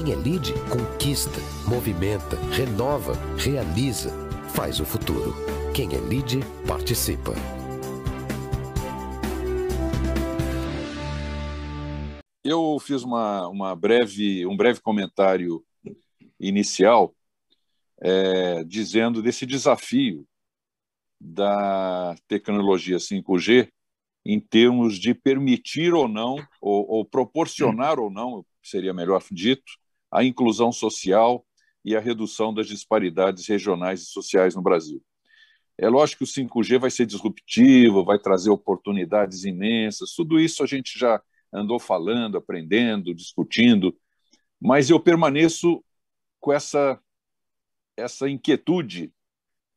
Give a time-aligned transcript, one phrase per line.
[0.00, 4.10] Quem é lead conquista, movimenta, renova, realiza,
[4.54, 5.34] faz o futuro.
[5.74, 7.32] Quem é lead participa.
[12.44, 15.64] Eu fiz uma, uma breve, um breve comentário
[16.38, 17.12] inicial
[18.00, 20.24] é, dizendo desse desafio
[21.20, 23.68] da tecnologia 5G
[24.24, 29.64] em termos de permitir ou não, ou, ou proporcionar ou não, seria melhor dito,
[30.10, 31.44] a inclusão social
[31.84, 35.02] e a redução das disparidades regionais e sociais no Brasil.
[35.76, 40.66] É lógico que o 5G vai ser disruptivo, vai trazer oportunidades imensas, tudo isso a
[40.66, 43.96] gente já andou falando, aprendendo, discutindo,
[44.60, 45.82] mas eu permaneço
[46.40, 47.00] com essa
[47.96, 49.12] essa inquietude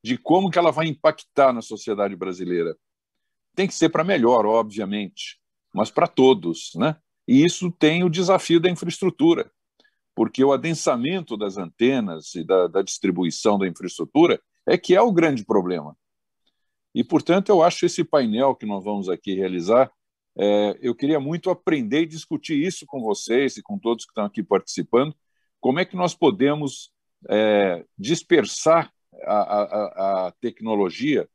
[0.04, 2.76] de como que ela vai impactar na sociedade brasileira.
[3.56, 5.40] Tem que ser para melhor, obviamente,
[5.74, 6.96] mas para todos, né?
[7.28, 9.52] E isso tem o desafio da infraestrutura,
[10.16, 15.12] porque o adensamento das antenas e da, da distribuição da infraestrutura é que é o
[15.12, 15.96] grande problema.
[16.94, 19.92] E, portanto, eu acho esse painel que nós vamos aqui realizar,
[20.38, 24.26] é, eu queria muito aprender e discutir isso com vocês e com todos que estão
[24.26, 25.16] aqui participando,
[25.60, 26.92] como é que nós podemos
[27.30, 28.92] é, dispersar
[29.24, 31.30] a, a, a tecnologia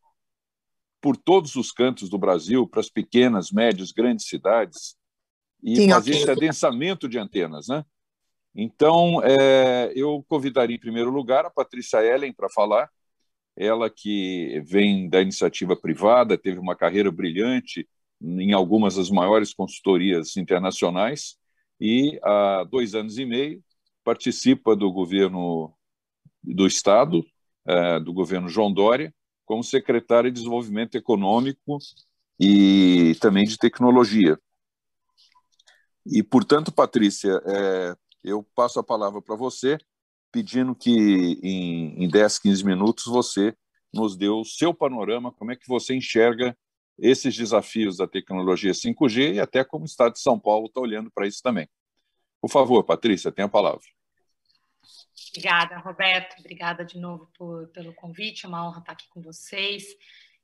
[1.00, 4.97] por todos os cantos do Brasil, para as pequenas, médias, grandes cidades,
[5.62, 6.22] e Sim, fazer okay.
[6.22, 7.69] esse adensamento de antenas.
[7.69, 7.84] Né?
[8.59, 12.91] Então, é, eu convidaria, em primeiro lugar, a Patrícia Ellen para falar,
[13.55, 17.87] ela que vem da iniciativa privada, teve uma carreira brilhante
[18.21, 21.37] em algumas das maiores consultorias internacionais
[21.79, 23.62] e há dois anos e meio
[24.03, 25.75] participa do governo
[26.43, 27.23] do Estado,
[27.67, 31.79] é, do governo João Dória, como secretária de Desenvolvimento Econômico
[32.41, 34.39] e também de Tecnologia.
[36.07, 39.78] E, portanto, Patrícia, é, eu passo a palavra para você,
[40.32, 40.91] pedindo que
[41.42, 43.56] em, em 10, 15 minutos você
[43.94, 46.56] nos dê o seu panorama, como é que você enxerga
[46.98, 51.10] esses desafios da tecnologia 5G e até como o Estado de São Paulo está olhando
[51.10, 51.69] para isso também.
[52.41, 53.86] Por favor, Patrícia, tenha a palavra.
[55.31, 56.41] Obrigada, Roberto.
[56.41, 58.44] Obrigada de novo por, pelo convite.
[58.44, 59.84] É uma honra estar aqui com vocês,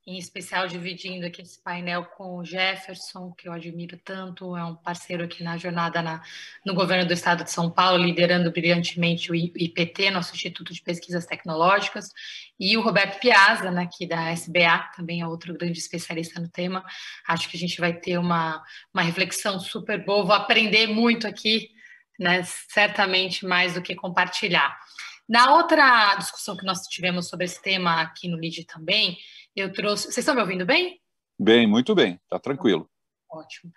[0.07, 4.75] em especial dividindo aqui esse painel com o Jefferson, que eu admiro tanto, é um
[4.75, 6.23] parceiro aqui na jornada na,
[6.67, 11.27] no governo do estado de São Paulo, liderando brilhantemente o IPT, nosso Instituto de Pesquisas
[11.27, 12.11] Tecnológicas,
[12.59, 16.85] e o Roberto Piazza, né, aqui da SBA, também é outro grande especialista no tema.
[17.27, 21.71] Acho que a gente vai ter uma, uma reflexão super boa, vou aprender muito aqui
[22.19, 22.43] né?
[22.45, 24.79] Certamente mais do que compartilhar.
[25.29, 29.19] Na outra discussão que nós tivemos sobre esse tema aqui no LID também,
[29.55, 30.05] eu trouxe.
[30.05, 31.01] Vocês estão me ouvindo bem?
[31.39, 32.89] Bem, muito bem, tá tranquilo.
[33.31, 33.73] Ótimo.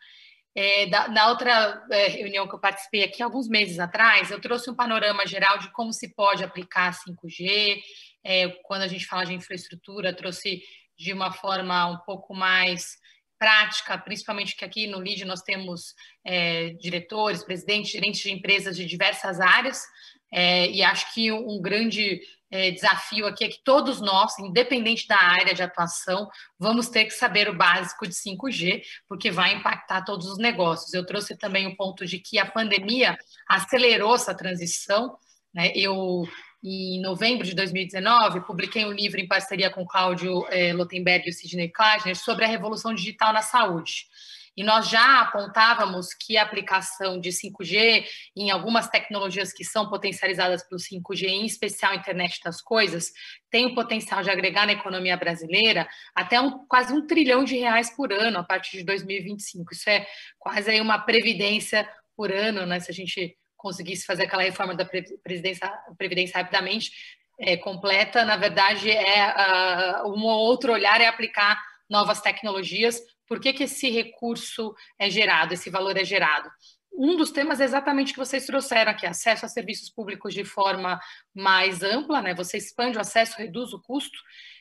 [0.57, 4.69] É, da, na outra é, reunião que eu participei aqui, alguns meses atrás, eu trouxe
[4.69, 7.81] um panorama geral de como se pode aplicar 5G.
[8.23, 10.61] É, quando a gente fala de infraestrutura, trouxe
[10.97, 12.97] de uma forma um pouco mais
[13.37, 15.93] prática, principalmente que aqui no LID nós temos
[16.25, 19.83] é, diretores, presidentes, gerentes de empresas de diversas áreas,
[20.31, 22.21] é, e acho que um grande
[22.55, 27.11] é, desafio aqui é que todos nós, independente da área de atuação, vamos ter que
[27.11, 30.93] saber o básico de 5G, porque vai impactar todos os negócios.
[30.93, 33.17] Eu trouxe também o ponto de que a pandemia
[33.47, 35.17] acelerou essa transição.
[35.53, 35.71] Né?
[35.75, 36.25] Eu
[36.67, 41.69] em novembro de 2019, publiquei um livro em parceria com Cláudio eh, Lotenberg e Sidney
[41.69, 44.07] Kleisner sobre a revolução digital na saúde.
[44.55, 48.05] E nós já apontávamos que a aplicação de 5G
[48.35, 53.11] em algumas tecnologias que são potencializadas pelo 5G, em especial a internet das coisas,
[53.49, 57.89] tem o potencial de agregar na economia brasileira até um, quase um trilhão de reais
[57.95, 59.73] por ano a partir de 2025.
[59.73, 60.07] Isso é
[60.39, 62.79] quase aí uma previdência por ano, né?
[62.79, 66.91] Se a gente conseguisse fazer aquela reforma da Previdência, Previdência rapidamente
[67.39, 73.01] é, completa, na verdade, é uh, um outro olhar é aplicar novas tecnologias.
[73.27, 76.49] Por que, que esse recurso é gerado, esse valor é gerado?
[76.97, 80.99] Um dos temas é exatamente que vocês trouxeram aqui, acesso a serviços públicos de forma
[81.33, 82.33] mais ampla, né?
[82.33, 84.17] Você expande o acesso, reduz o custo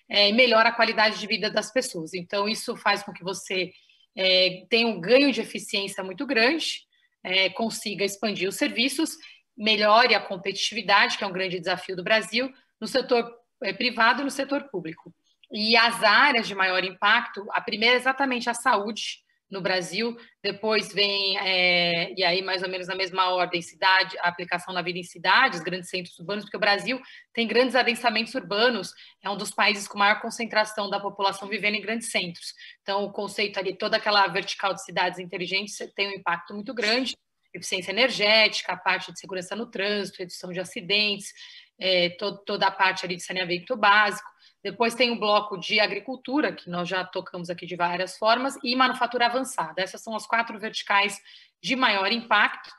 [0.09, 2.13] é, e melhora a qualidade de vida das pessoas.
[2.13, 3.73] Então, isso faz com que você
[4.17, 6.81] é, tenha um ganho de eficiência muito grande,
[7.23, 9.17] é, consiga expandir os serviços,
[9.57, 13.33] melhore a competitividade, que é um grande desafio do Brasil, no setor
[13.63, 15.15] é, privado e no setor público.
[15.53, 20.93] E as áreas de maior impacto, a primeira é exatamente a saúde, no Brasil, depois
[20.93, 24.99] vem, é, e aí mais ou menos na mesma ordem, cidade, a aplicação na vida
[24.99, 27.01] em cidades, grandes centros urbanos, porque o Brasil
[27.33, 28.93] tem grandes adensamentos urbanos,
[29.23, 32.53] é um dos países com maior concentração da população vivendo em grandes centros.
[32.83, 37.15] Então, o conceito ali, toda aquela vertical de cidades inteligentes tem um impacto muito grande.
[37.55, 41.33] eficiência energética, a parte de segurança no trânsito, redução de acidentes,
[41.79, 44.29] é, to, toda a parte ali de saneamento básico.
[44.65, 48.75] Depois tem o bloco de agricultura, que nós já tocamos aqui de várias formas, e
[48.75, 49.83] manufatura avançada.
[49.83, 51.21] Essas são as quatro verticais
[51.63, 52.73] de maior impacto,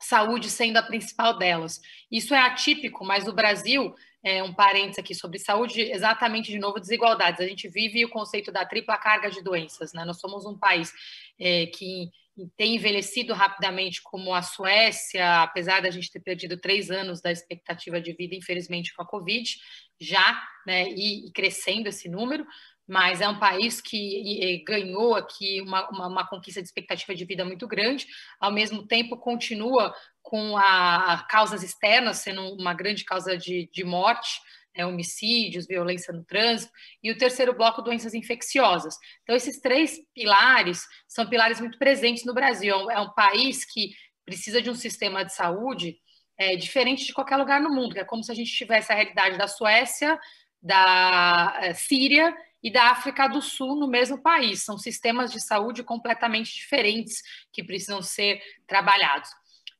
[0.00, 1.80] saúde sendo a principal delas.
[2.10, 6.80] Isso é atípico, mas no Brasil, é, um parênteses aqui sobre saúde, exatamente de novo
[6.80, 7.40] desigualdades.
[7.40, 10.04] A gente vive o conceito da tripla carga de doenças, né?
[10.04, 10.92] Nós somos um país
[11.38, 12.10] é, que
[12.56, 18.00] tem envelhecido rapidamente como a Suécia, apesar da gente ter perdido três anos da expectativa
[18.00, 19.56] de vida, infelizmente, com a Covid,
[20.02, 22.46] já, né, e, e crescendo esse número,
[22.86, 27.44] mas é um país que ganhou aqui uma, uma, uma, conquista de expectativa de vida
[27.44, 28.06] muito grande,
[28.40, 34.40] ao mesmo tempo continua com a, causas externas sendo uma grande causa de, de morte,
[34.76, 36.72] né, homicídios, violência no trânsito,
[37.02, 38.96] e o terceiro bloco, doenças infecciosas.
[39.22, 42.74] Então, esses três pilares são pilares muito presentes no Brasil.
[42.74, 43.92] É um, é um país que
[44.24, 45.96] precisa de um sistema de saúde
[46.38, 49.38] é, diferente de qualquer lugar no mundo, é como se a gente tivesse a realidade
[49.38, 50.18] da Suécia,
[50.62, 54.62] da é, Síria e da África do Sul no mesmo país.
[54.62, 59.30] São sistemas de saúde completamente diferentes que precisam ser trabalhados.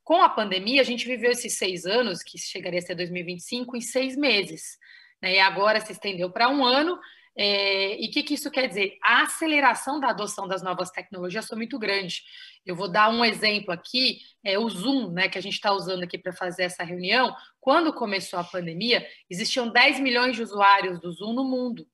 [0.02, 3.80] Com a pandemia, a gente viveu esses seis anos, que chegaria a ser 2025, em
[3.80, 4.76] seis meses.
[5.22, 5.34] Né?
[5.34, 6.98] E agora se estendeu para um ano.
[7.36, 8.98] É, e o que, que, isso quer dizer?
[9.02, 12.22] A aceleração da adoção das novas tecnologias foi muito grande.
[12.64, 16.04] Eu vou dar um exemplo aqui, é o Zoom, né, que a gente está usando
[16.04, 17.34] aqui para fazer essa reunião.
[17.60, 21.86] Quando começou a pandemia, existiam 10 milhões de usuários do Zoom no mundo.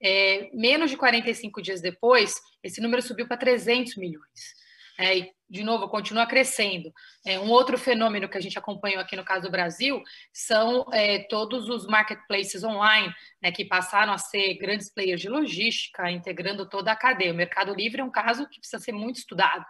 [0.00, 4.54] É, menos de 45 dias depois, esse número subiu para 300 milhões.
[4.98, 6.92] É, de novo, continua crescendo.
[7.24, 10.02] É, um outro fenômeno que a gente acompanhou aqui no caso do Brasil
[10.32, 13.12] são é, todos os marketplaces online,
[13.42, 17.32] né, que passaram a ser grandes players de logística, integrando toda a cadeia.
[17.32, 19.64] O Mercado Livre é um caso que precisa ser muito estudado.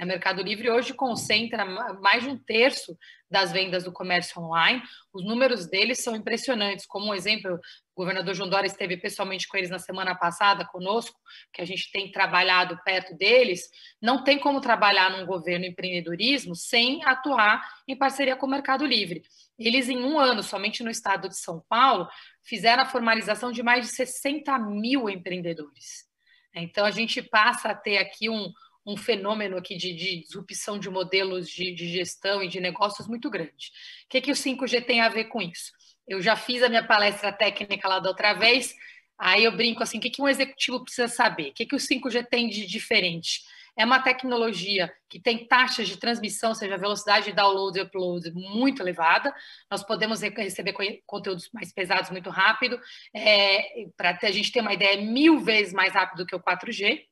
[0.00, 1.64] O Mercado Livre hoje concentra
[2.00, 2.96] mais de um terço
[3.30, 4.82] das vendas do comércio online.
[5.12, 6.86] Os números deles são impressionantes.
[6.86, 11.18] Como um exemplo, o governador João Dória esteve pessoalmente com eles na semana passada, conosco,
[11.52, 13.68] que a gente tem trabalhado perto deles.
[14.00, 19.22] Não tem como trabalhar num governo empreendedorismo sem atuar em parceria com o Mercado Livre.
[19.58, 22.08] Eles, em um ano, somente no estado de São Paulo,
[22.42, 26.06] fizeram a formalização de mais de 60 mil empreendedores.
[26.54, 28.52] Então, a gente passa a ter aqui um,
[28.86, 33.28] um fenômeno aqui de, de disrupção de modelos de, de, gestão e de negócios muito
[33.28, 33.70] grande.
[34.06, 35.72] O que, que o 5G tem a ver com isso?
[36.06, 38.74] Eu já fiz a minha palestra técnica lá da outra vez,
[39.18, 41.50] aí eu brinco assim, o que, que um executivo precisa saber?
[41.50, 43.42] O que, que o 5G tem de diferente?
[43.78, 48.32] É uma tecnologia que tem taxas de transmissão, ou seja, velocidade de download e upload
[48.32, 49.32] muito elevada.
[49.70, 50.74] Nós podemos receber
[51.06, 52.78] conteúdos mais pesados muito rápido.
[53.14, 57.07] É, Para a gente ter uma ideia, é mil vezes mais rápido que o 4G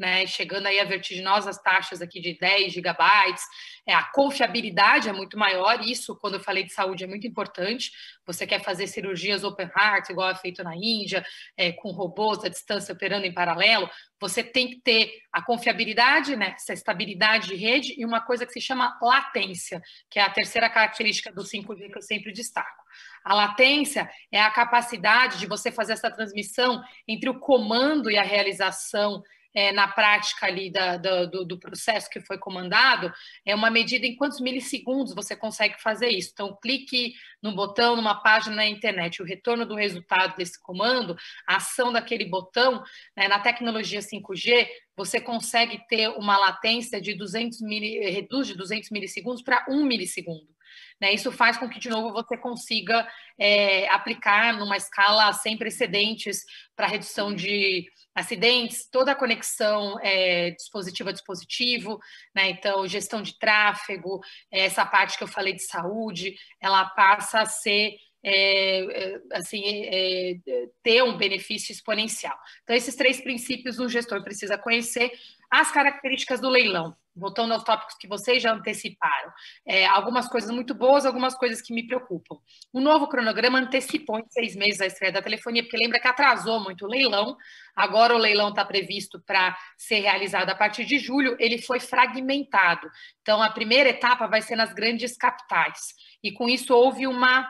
[0.00, 3.44] né, chegando aí a vertiginosas taxas aqui de 10 gigabytes,
[3.86, 7.92] é, a confiabilidade é muito maior, isso, quando eu falei de saúde, é muito importante,
[8.24, 11.22] você quer fazer cirurgias open heart, igual é feito na Índia,
[11.54, 16.54] é, com robôs à distância operando em paralelo, você tem que ter a confiabilidade, né,
[16.56, 20.70] essa estabilidade de rede e uma coisa que se chama latência, que é a terceira
[20.70, 22.84] característica do 5G que eu sempre destaco.
[23.22, 28.22] A latência é a capacidade de você fazer essa transmissão entre o comando e a
[28.22, 29.22] realização
[29.54, 33.12] é, na prática ali da, da, do, do, processo que foi comandado,
[33.44, 36.30] é uma medida em quantos milissegundos você consegue fazer isso.
[36.32, 41.16] Então, clique no botão numa página na internet, o retorno do resultado desse comando,
[41.46, 42.82] a ação daquele botão,
[43.16, 48.90] né, na tecnologia 5G, você consegue ter uma latência de 200 mili, reduz de 200
[48.90, 50.59] milissegundos para 1 milissegundo.
[51.00, 51.12] Né?
[51.12, 53.08] Isso faz com que, de novo, você consiga
[53.38, 56.44] é, aplicar numa escala sem precedentes
[56.76, 61.98] para redução de acidentes, toda a conexão é, dispositivo a dispositivo,
[62.34, 62.50] né?
[62.50, 64.20] então gestão de tráfego,
[64.50, 70.32] essa parte que eu falei de saúde, ela passa a ser é, é assim, é,
[70.32, 72.36] é, ter um benefício exponencial.
[72.62, 75.10] Então, esses três princípios o gestor precisa conhecer.
[75.50, 79.30] As características do leilão voltando aos tópicos que vocês já anteciparam,
[79.66, 82.36] é, algumas coisas muito boas, algumas coisas que me preocupam.
[82.72, 86.58] O novo cronograma antecipou em seis meses a estreia da telefonia, porque lembra que atrasou
[86.60, 87.36] muito o leilão,
[87.76, 92.90] agora o leilão está previsto para ser realizado a partir de julho, ele foi fragmentado.
[93.20, 97.46] Então, a primeira etapa vai ser nas grandes capitais, e com isso houve uma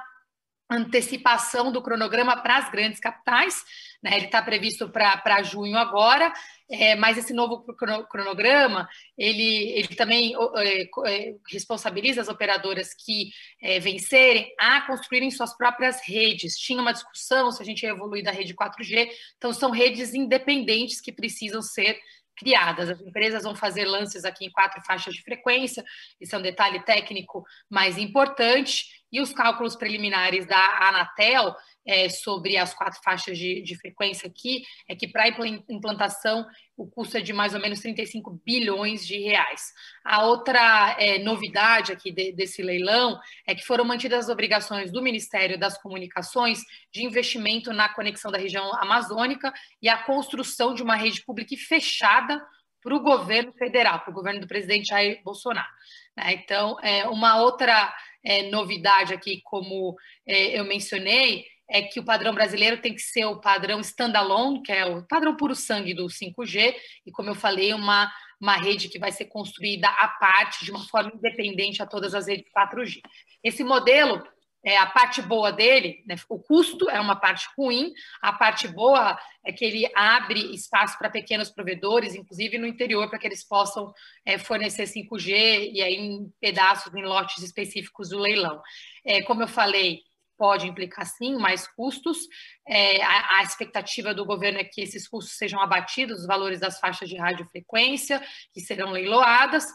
[0.71, 3.65] antecipação do cronograma para as grandes capitais,
[4.03, 4.17] né?
[4.17, 6.33] ele está previsto para junho agora,
[6.71, 7.65] é, mas esse novo
[8.09, 15.57] cronograma, ele, ele também é, é, responsabiliza as operadoras que é, vencerem a construírem suas
[15.57, 16.57] próprias redes.
[16.57, 21.01] Tinha uma discussão se a gente ia evoluir da rede 4G, então são redes independentes
[21.01, 21.99] que precisam ser
[22.41, 22.89] criadas.
[22.89, 25.85] As empresas vão fazer lances aqui em quatro faixas de frequência,
[26.19, 31.55] isso é um detalhe técnico mais importante, e os cálculos preliminares da Anatel
[31.87, 35.29] é, sobre as quatro faixas de, de frequência aqui é que para
[35.69, 36.47] implantação
[36.77, 39.73] o custo é de mais ou menos 35 bilhões de reais.
[40.05, 45.03] A outra é, novidade aqui de, desse leilão é que foram mantidas as obrigações do
[45.03, 46.61] Ministério das Comunicações
[46.93, 52.41] de investimento na conexão da região amazônica e a construção de uma rede pública fechada
[52.83, 55.69] para o governo federal, para o governo do presidente Jair Bolsonaro.
[56.17, 56.33] Né?
[56.33, 57.95] Então, é, uma outra
[58.25, 59.97] é, novidade aqui, como
[60.27, 64.73] é, eu mencionei, é que o padrão brasileiro tem que ser o padrão standalone, que
[64.73, 66.75] é o padrão puro sangue do 5G,
[67.07, 68.11] e como eu falei, uma,
[68.41, 72.27] uma rede que vai ser construída à parte, de uma forma independente a todas as
[72.27, 73.01] redes 4G.
[73.45, 74.21] Esse modelo,
[74.63, 79.19] é a parte boa dele, né, o custo é uma parte ruim, a parte boa
[79.45, 83.93] é que ele abre espaço para pequenos provedores, inclusive no interior, para que eles possam
[84.25, 88.61] é, fornecer 5G e aí em pedaços, em lotes específicos do leilão.
[89.03, 90.03] É, como eu falei,
[90.41, 92.27] pode implicar sim mais custos.
[92.67, 96.81] É, a, a, expectativa do governo é que esses custos sejam abatidos, os valores das
[96.81, 98.23] faixas de radiofrequência,
[98.55, 99.67] que serão leiloadas.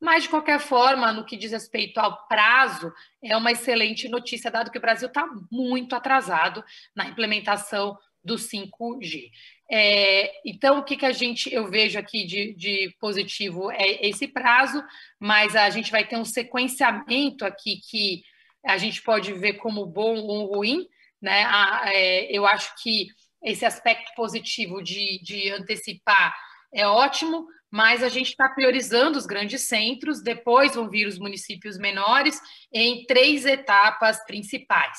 [0.00, 4.70] Mas, de qualquer forma, no que diz respeito ao prazo, é uma excelente notícia, dado
[4.70, 6.62] que o Brasil está muito atrasado
[6.94, 9.28] na implementação do 5G.
[9.68, 14.28] É, então, o que, que a gente eu vejo aqui de, de, positivo é esse
[14.28, 14.84] prazo,
[15.18, 18.22] mas a gente vai ter um sequenciamento aqui que
[18.64, 20.86] a gente pode ver como bom ou ruim,
[21.20, 21.44] né?
[21.86, 23.08] é, eu acho que
[23.42, 26.34] esse aspecto positivo de, de antecipar
[26.72, 31.78] é ótimo, mas a gente está priorizando os grandes centros, depois vão vir os municípios
[31.78, 32.40] menores
[32.72, 34.98] em três etapas principais.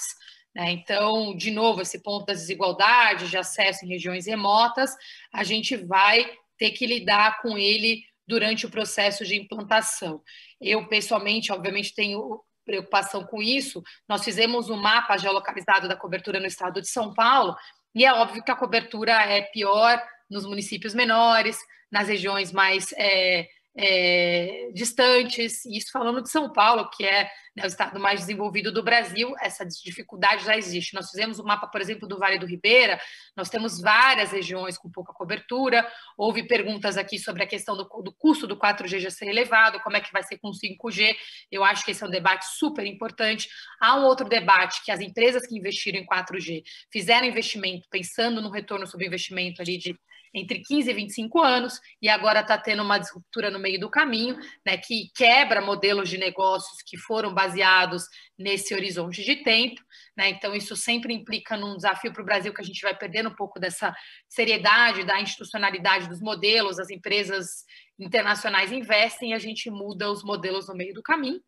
[0.56, 0.72] Né?
[0.72, 4.92] Então, de novo, esse ponto das desigualdades de acesso em regiões remotas,
[5.32, 10.22] a gente vai ter que lidar com ele durante o processo de implantação.
[10.62, 16.48] Eu, pessoalmente, obviamente, tenho preocupação com isso, nós fizemos um mapa geolocalizado da cobertura no
[16.48, 17.56] estado de São Paulo,
[17.96, 21.58] e é óbvio que a cobertura é pior nos municípios menores,
[21.92, 27.64] nas regiões mais é, é, distantes, e isso falando de São Paulo, que é né,
[27.64, 30.94] o estado mais desenvolvido do Brasil, essa dificuldade já existe.
[30.94, 33.00] Nós fizemos um mapa, por exemplo, do Vale do Ribeira,
[33.36, 35.88] nós temos várias regiões com pouca cobertura,
[36.18, 39.98] houve perguntas aqui sobre a questão do, do custo do 4G já ser elevado, como
[39.98, 41.16] é que vai ser com 5G,
[41.52, 43.48] eu acho que esse é um debate super importante.
[43.80, 48.50] Há um outro debate, que as empresas que investiram em 4G fizeram investimento, pensando no
[48.50, 49.98] retorno sobre investimento ali de
[50.34, 54.36] entre 15 e 25 anos, e agora está tendo uma disruptura no meio do caminho,
[54.66, 58.04] né, que quebra modelos de negócios que foram baseados
[58.38, 59.80] nesse horizonte de tempo.
[60.18, 63.30] Né, então, isso sempre implica num desafio para o Brasil que a gente vai perdendo
[63.30, 63.94] um pouco dessa
[64.28, 67.64] seriedade, da institucionalidade dos modelos, as empresas
[68.00, 71.40] internacionais investem e a gente muda os modelos no meio do caminho.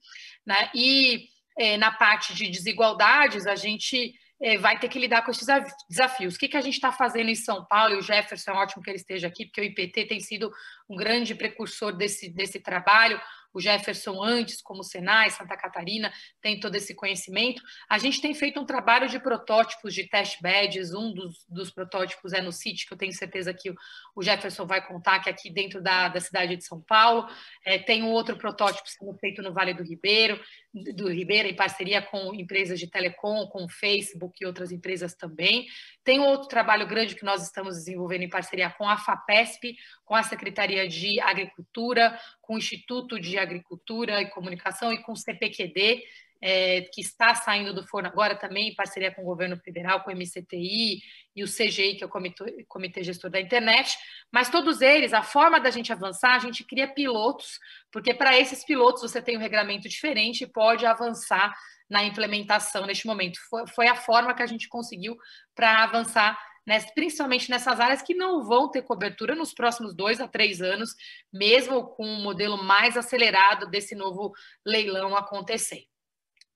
[0.46, 1.25] Né, e
[1.58, 4.13] é, na parte de desigualdades, a gente
[4.60, 5.48] vai ter que lidar com esses
[5.89, 6.36] desafios.
[6.36, 7.96] O que, que a gente está fazendo em São Paulo?
[7.96, 10.51] E o Jefferson, é ótimo que ele esteja aqui, porque o IPT tem sido
[10.89, 13.20] um grande precursor desse, desse trabalho
[13.56, 16.12] o Jefferson antes, como Senai, Santa Catarina,
[16.42, 17.63] tem todo esse conhecimento.
[17.89, 22.34] A gente tem feito um trabalho de protótipos de test badges, um dos, dos protótipos
[22.34, 23.74] é no CIT, que eu tenho certeza que
[24.13, 27.30] o Jefferson vai contar, que é aqui dentro da, da cidade de São Paulo.
[27.63, 30.38] É, tem um outro protótipo sendo feito no Vale do Ribeiro,
[30.94, 35.65] do Ribeira, em parceria com empresas de telecom, com Facebook e outras empresas também.
[36.03, 40.24] Tem outro trabalho grande que nós estamos desenvolvendo em parceria com a FAPESP, com a
[40.24, 46.03] Secretaria de Agricultura, com o Instituto de Agricultura e Comunicação e com o CPQD,
[46.48, 50.12] é, que está saindo do forno agora também, em parceria com o governo federal, com
[50.12, 51.02] o MCTI
[51.36, 53.98] e o CGI, que é o Comitê, Comitê Gestor da Internet,
[54.32, 57.58] mas todos eles, a forma da gente avançar, a gente cria pilotos,
[57.92, 61.52] porque para esses pilotos você tem um regramento diferente e pode avançar
[61.90, 63.40] na implementação neste momento.
[63.50, 65.18] Foi, foi a forma que a gente conseguiu
[65.56, 70.28] para avançar né, principalmente nessas áreas que não vão ter cobertura nos próximos dois a
[70.28, 70.96] três anos,
[71.34, 74.32] mesmo com um modelo mais acelerado desse novo
[74.64, 75.88] leilão acontecer.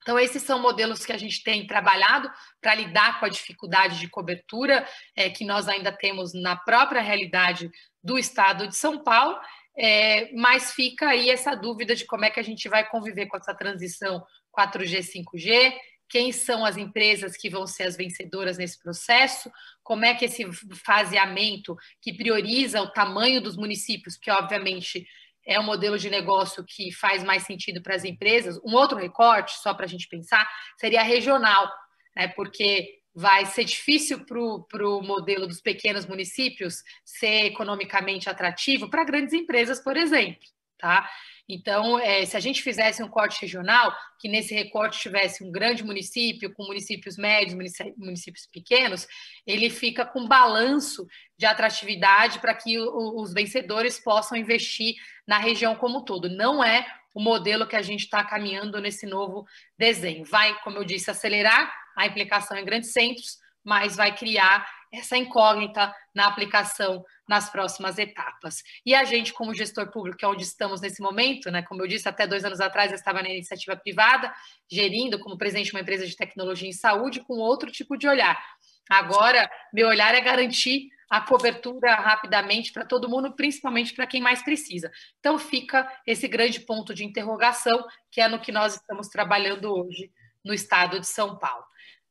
[0.01, 4.07] Então, esses são modelos que a gente tem trabalhado para lidar com a dificuldade de
[4.07, 7.69] cobertura é, que nós ainda temos na própria realidade
[8.03, 9.37] do estado de São Paulo,
[9.77, 13.37] é, mas fica aí essa dúvida de como é que a gente vai conviver com
[13.37, 14.23] essa transição
[14.57, 15.73] 4G, 5G,
[16.09, 19.49] quem são as empresas que vão ser as vencedoras nesse processo,
[19.83, 20.43] como é que esse
[20.83, 25.05] faseamento que prioriza o tamanho dos municípios, que obviamente
[25.45, 28.59] é um modelo de negócio que faz mais sentido para as empresas.
[28.63, 31.69] Um outro recorte, só para a gente pensar, seria regional,
[32.15, 32.27] né?
[32.29, 34.39] porque vai ser difícil para
[34.87, 40.47] o modelo dos pequenos municípios ser economicamente atrativo para grandes empresas, por exemplo.
[40.77, 41.09] Tá?
[41.51, 45.83] Então, é, se a gente fizesse um corte regional, que nesse recorte tivesse um grande
[45.83, 47.57] município, com municípios médios,
[47.97, 49.07] municípios pequenos,
[49.47, 54.93] ele fica com balanço de atratividade para que o, os vencedores possam investir
[55.27, 56.29] na região como um todo.
[56.29, 59.43] Não é o modelo que a gente está caminhando nesse novo
[59.75, 60.23] desenho.
[60.25, 65.93] Vai, como eu disse, acelerar a implicação em grandes centros, mas vai criar essa incógnita
[66.13, 68.63] na aplicação nas próximas etapas.
[68.85, 71.87] E a gente, como gestor público, que é onde estamos nesse momento, né, como eu
[71.87, 74.33] disse, até dois anos atrás eu estava na iniciativa privada,
[74.71, 78.41] gerindo como presidente de uma empresa de tecnologia em saúde, com outro tipo de olhar.
[78.89, 84.43] Agora, meu olhar é garantir a cobertura rapidamente para todo mundo, principalmente para quem mais
[84.43, 84.91] precisa.
[85.19, 90.11] Então, fica esse grande ponto de interrogação, que é no que nós estamos trabalhando hoje
[90.43, 91.68] no estado de São Paulo.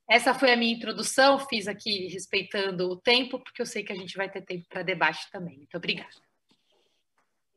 [0.08, 3.96] Essa foi a minha introdução, fiz aqui respeitando o tempo, porque eu sei que a
[3.96, 5.58] gente vai ter tempo para debate também.
[5.58, 6.08] Muito obrigada.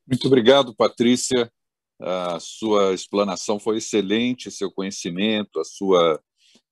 [0.05, 1.49] Muito obrigado, Patrícia.
[1.97, 6.21] A sua explanação foi excelente, seu conhecimento, a sua,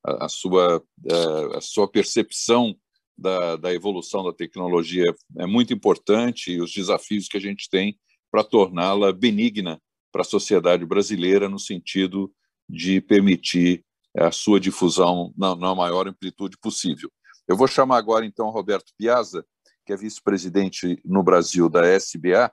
[0.03, 2.75] a, sua, é, a sua percepção
[3.17, 5.05] da, da evolução da tecnologia
[5.38, 7.98] é muito importante e os desafios que a gente tem
[8.29, 9.81] para torná-la benigna
[10.12, 12.33] para a sociedade brasileira, no sentido
[12.67, 13.86] de permitir
[14.19, 17.11] a sua difusão na, na maior amplitude possível.
[17.47, 19.45] Eu vou chamar agora, então, Roberto Piazza,
[19.85, 22.51] que é vice-presidente no Brasil da SBA,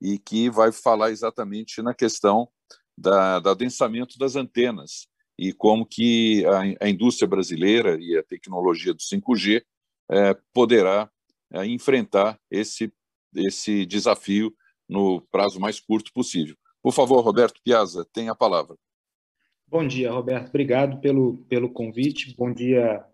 [0.00, 2.48] e que vai falar exatamente na questão
[2.96, 8.92] da, da adensamento das antenas e como que a, a, indústria brasileira e a tecnologia
[8.92, 9.62] do 5G
[10.10, 11.10] é, poderá
[11.52, 12.92] é, enfrentar esse,
[13.34, 14.54] esse desafio
[14.88, 16.56] no prazo mais curto possível.
[16.82, 18.76] Por favor, Roberto Piazza, tem a palavra.
[19.70, 20.48] Bom dia, Roberto.
[20.48, 22.34] Obrigado pelo, pelo convite.
[22.36, 23.04] Bom dia,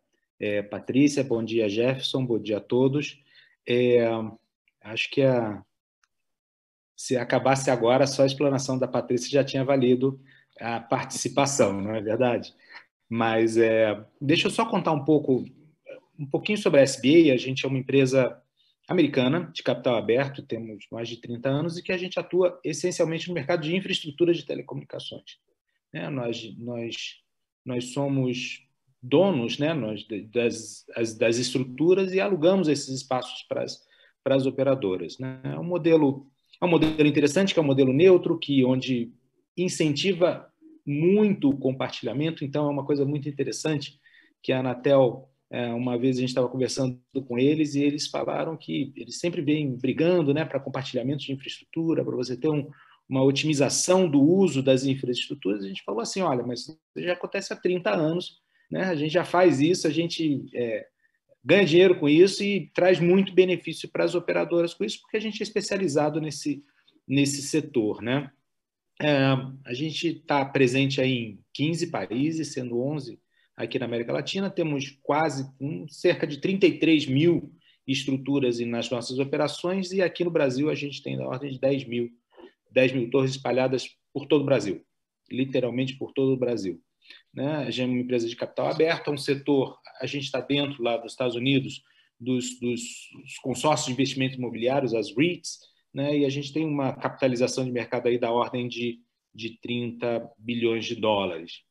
[0.41, 1.23] é, Patrícia.
[1.23, 2.25] Bom dia, Jefferson.
[2.25, 3.23] Bom dia a todos.
[3.69, 4.07] É,
[4.81, 5.63] acho que a,
[6.97, 10.19] se acabasse agora, só a explanação da Patrícia já tinha valido
[10.59, 12.55] a participação, não é verdade?
[13.07, 15.45] Mas é, deixa eu só contar um pouco,
[16.19, 17.35] um pouquinho sobre a SBA.
[17.35, 18.43] A gente é uma empresa
[18.89, 23.29] americana de capital aberto, temos mais de 30 anos e que a gente atua essencialmente
[23.29, 25.39] no mercado de infraestrutura de telecomunicações.
[25.97, 26.11] Né?
[26.11, 26.97] Nós, nós,
[27.65, 28.63] nós somos
[29.03, 29.73] donos né?
[29.73, 30.85] nós, das,
[31.17, 33.81] das estruturas e alugamos esses espaços para as,
[34.23, 35.19] para as operadoras.
[35.19, 35.41] Né?
[35.43, 36.27] É um modelo
[36.61, 39.13] é um modelo interessante, que é um modelo neutro, que onde
[39.57, 40.47] incentiva
[40.87, 42.45] muito o compartilhamento.
[42.45, 43.99] Então, é uma coisa muito interessante
[44.43, 48.57] que a Anatel, é, uma vez a gente estava conversando com eles e eles falaram
[48.57, 52.71] que eles sempre vêm brigando né, para compartilhamento de infraestrutura, para você ter um,
[53.09, 57.53] uma otimização do uso das infraestruturas, a gente falou assim, olha, mas isso já acontece
[57.53, 58.41] há 30 anos,
[58.71, 58.85] né?
[58.85, 60.87] a gente já faz isso, a gente é,
[61.45, 65.21] ganha dinheiro com isso e traz muito benefício para as operadoras com isso, porque a
[65.21, 66.65] gente é especializado nesse,
[67.07, 68.03] nesse setor.
[68.03, 68.31] Né?
[69.01, 69.17] É,
[69.65, 73.21] a gente está presente aí em 15 países, sendo 11
[73.57, 77.53] aqui na América Latina, temos quase um, cerca de 33 mil
[77.87, 81.85] estruturas nas nossas operações e aqui no Brasil a gente tem da ordem de 10
[81.87, 82.11] mil
[82.77, 84.85] 10 mil torres espalhadas por todo o Brasil,
[85.31, 86.79] literalmente por todo o Brasil.
[87.33, 87.57] Né?
[87.57, 90.83] A gente é uma empresa de capital aberto, é um setor, a gente está dentro
[90.83, 91.83] lá dos Estados Unidos
[92.21, 92.85] dos, dos,
[93.43, 95.59] consórcios de investimentos imobiliários, as REITs,
[95.93, 96.19] né?
[96.19, 99.01] e a gente tem uma capitalização de mercado aí da ordem de,
[99.35, 101.63] de 30 bilhões de dólares.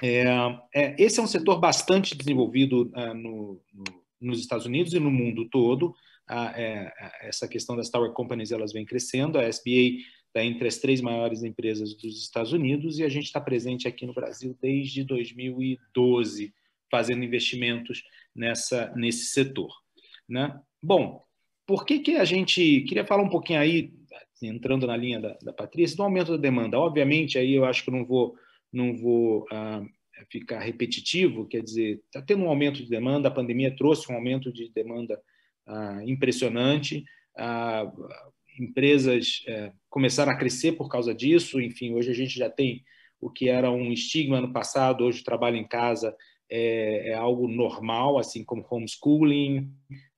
[0.00, 0.24] É,
[0.72, 3.84] é, esse é um setor bastante desenvolvido uh, no, no,
[4.20, 5.94] nos Estados Unidos e no mundo todo
[6.30, 9.36] a, é, a, essa questão das tower companies elas vem crescendo.
[9.36, 13.40] A SBA está entre as três maiores empresas dos Estados Unidos e a gente está
[13.40, 16.54] presente aqui no Brasil desde 2012,
[16.88, 19.74] fazendo investimentos nessa, nesse setor.
[20.28, 20.56] Né?
[20.80, 21.24] Bom,
[21.66, 23.92] por que, que a gente queria falar um pouquinho aí,
[24.40, 26.78] entrando na linha da, da Patrícia, do aumento da demanda?
[26.78, 28.36] Obviamente, aí eu acho que não vou,
[28.72, 29.82] não vou ah,
[30.30, 34.52] ficar repetitivo, quer dizer, está tendo um aumento de demanda, a pandemia trouxe um aumento
[34.52, 35.20] de demanda
[35.70, 37.04] ah, impressionante.
[37.36, 37.90] Ah,
[38.58, 41.60] empresas é, começaram a crescer por causa disso.
[41.60, 42.84] Enfim, hoje a gente já tem
[43.20, 46.14] o que era um estigma no passado, hoje o trabalho em casa
[46.50, 49.70] é, é algo normal, assim como homeschooling,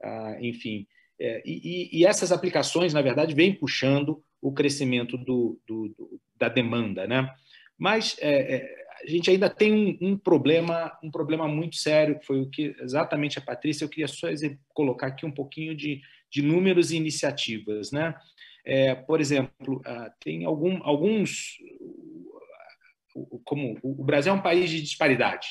[0.03, 0.87] ah, enfim.
[1.21, 6.49] É, e, e, essas aplicações, na verdade, vêm puxando o crescimento do, do, do da
[6.49, 7.31] demanda, né?
[7.79, 12.27] Mas é, é a gente ainda tem um, um, problema, um problema muito sério, que
[12.27, 14.29] foi o que exatamente a Patrícia, eu queria só
[14.73, 17.91] colocar aqui um pouquinho de, de números e iniciativas.
[17.91, 18.15] Né?
[18.65, 21.57] É, por exemplo, uh, tem algum, alguns.
[23.45, 25.49] como o Brasil é um país de disparidade.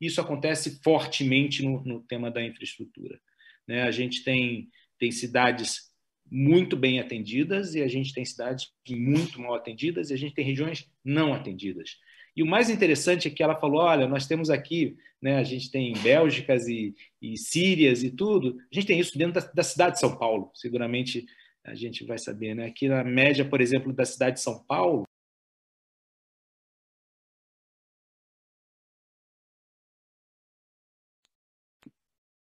[0.00, 3.20] isso acontece fortemente no, no tema da infraestrutura.
[3.66, 3.82] Né?
[3.82, 5.92] A gente tem, tem cidades
[6.30, 10.44] muito bem atendidas e a gente tem cidades muito mal atendidas e a gente tem
[10.44, 11.96] regiões não atendidas.
[12.34, 15.70] E o mais interessante é que ela falou: olha, nós temos aqui, né, a gente
[15.70, 19.94] tem Bélgicas e, e Sírias e tudo, a gente tem isso dentro da, da, cidade
[19.94, 21.26] de São Paulo, seguramente
[21.64, 22.54] a gente vai saber.
[22.54, 22.66] Né?
[22.66, 25.04] Aqui na média, por exemplo, da cidade de São Paulo,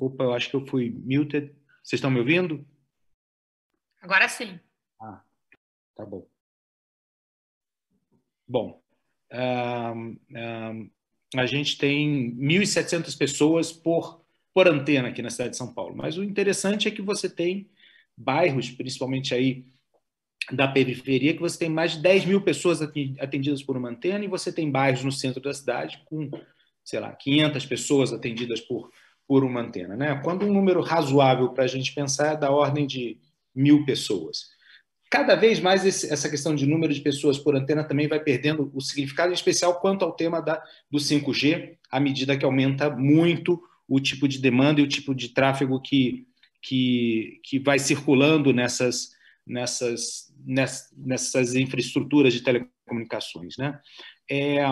[0.01, 1.53] Opa, eu acho que eu fui muted.
[1.83, 2.65] Vocês estão me ouvindo?
[4.01, 4.61] Agora sim.
[5.01, 5.25] Ah,
[5.97, 6.25] tá bom.
[8.47, 8.81] Bom,
[9.31, 9.95] a
[11.47, 14.23] gente tem 1.700 pessoas por,
[14.55, 15.97] por antena aqui na cidade de São Paulo.
[15.97, 17.69] Mas o interessante é que você tem
[18.17, 19.65] bairros, principalmente aí
[20.51, 24.29] da periferia, que você tem mais de 10 mil pessoas atendidas por uma antena e
[24.29, 26.31] você tem bairros no centro da cidade com,
[26.83, 28.91] sei lá, 500 pessoas atendidas por
[29.29, 29.95] por uma antena.
[29.95, 30.19] Né?
[30.25, 33.21] Quando um número razoável para a gente pensar é da ordem de
[33.55, 34.49] mil pessoas.
[35.11, 38.71] Cada vez mais esse, essa questão de número de pessoas por antena também vai perdendo
[38.75, 43.63] o significado, em especial quanto ao tema da, do 5G, à medida que aumenta muito
[43.89, 46.27] o tipo de demanda e o tipo de tráfego que,
[46.63, 49.11] que, que vai circulando nessas,
[49.47, 53.57] nessas, nessas, nessas infraestruturas de telecomunicações.
[53.57, 53.81] Né?
[54.31, 54.63] É,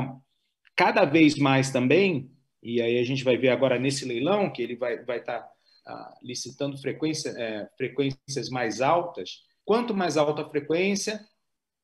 [0.77, 2.31] cada vez mais também
[2.67, 5.49] e aí a gente vai ver agora nesse leilão que ele vai estar vai tá,
[5.87, 9.45] ah, licitando frequência, é, frequências mais altas.
[9.67, 11.27] Quanto mais alta a frequência,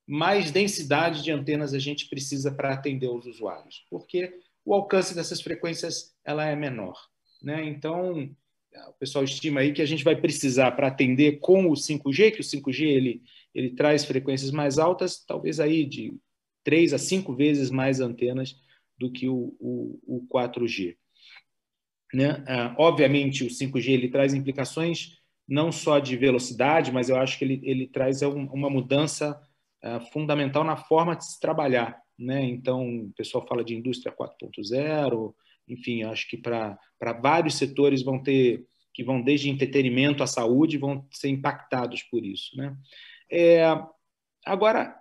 [0.07, 4.33] mais densidade de antenas a gente precisa para atender os usuários, porque
[4.64, 6.97] o alcance dessas frequências ela é menor.
[7.42, 7.64] Né?
[7.66, 8.31] Então,
[8.88, 12.40] o pessoal estima aí que a gente vai precisar para atender com o 5G, que
[12.40, 16.16] o 5G ele, ele traz frequências mais altas, talvez aí de
[16.62, 18.57] três a cinco vezes mais antenas
[18.97, 20.97] do que o, o, o 4G.
[22.14, 22.45] Né?
[22.47, 25.21] Ah, obviamente, o 5G ele traz implicações
[25.52, 29.38] não só de velocidade, mas eu acho que ele, ele traz uma mudança
[29.82, 32.00] ah, fundamental na forma de se trabalhar.
[32.18, 32.42] Né?
[32.44, 35.34] Então, o pessoal fala de indústria 4.0,
[35.68, 36.78] enfim, acho que para
[37.20, 42.54] vários setores vão ter que vão desde entretenimento à saúde vão ser impactados por isso,
[42.54, 42.76] né?
[43.30, 43.64] É,
[44.44, 44.94] agora,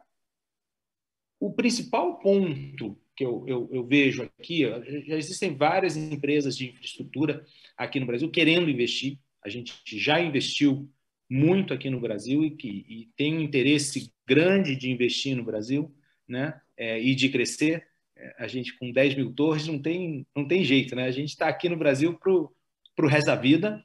[1.37, 4.61] o principal ponto que eu, eu, eu vejo aqui,
[5.05, 9.19] já existem várias empresas de infraestrutura aqui no Brasil querendo investir.
[9.43, 10.89] A gente já investiu
[11.30, 15.95] muito aqui no Brasil e, que, e tem um interesse grande de investir no Brasil
[16.27, 16.60] né?
[16.77, 17.86] É, e de crescer.
[18.15, 20.95] É, a gente, com 10 mil torres, não tem, não tem jeito.
[20.95, 21.06] Né?
[21.06, 23.84] A gente está aqui no Brasil para o resto da vida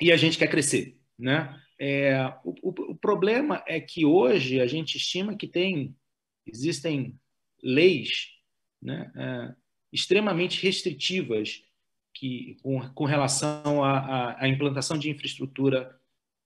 [0.00, 0.98] e a gente quer crescer.
[1.18, 1.58] Né?
[1.78, 5.94] É, o, o, o problema é que hoje a gente estima que tem
[6.46, 7.18] existem
[7.62, 8.28] leis
[8.80, 9.54] né, é,
[9.92, 11.62] extremamente restritivas
[12.14, 15.98] que, com, com relação à, implantação de infraestrutura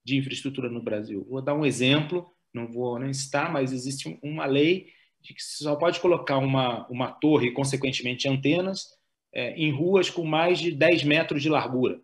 [0.05, 1.27] de infraestrutura no Brasil.
[1.29, 5.75] Vou dar um exemplo, não vou nem citar, mas existe uma lei de que só
[5.75, 8.87] pode colocar uma, uma torre, consequentemente antenas,
[9.35, 12.01] é, em ruas com mais de 10 metros de largura.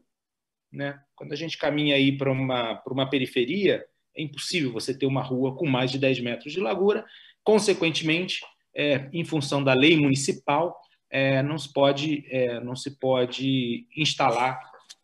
[0.73, 1.01] Né?
[1.15, 5.55] Quando a gente caminha aí para uma, uma periferia, é impossível você ter uma rua
[5.55, 7.07] com mais de 10 metros de largura.
[7.45, 8.41] Consequentemente,
[8.75, 10.77] é, em função da lei municipal,
[11.13, 14.59] é, não, se pode, é, não se pode instalar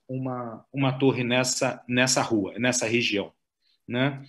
[0.08, 3.30] uma, uma torre nessa, nessa rua, nessa região.
[3.86, 4.24] Né?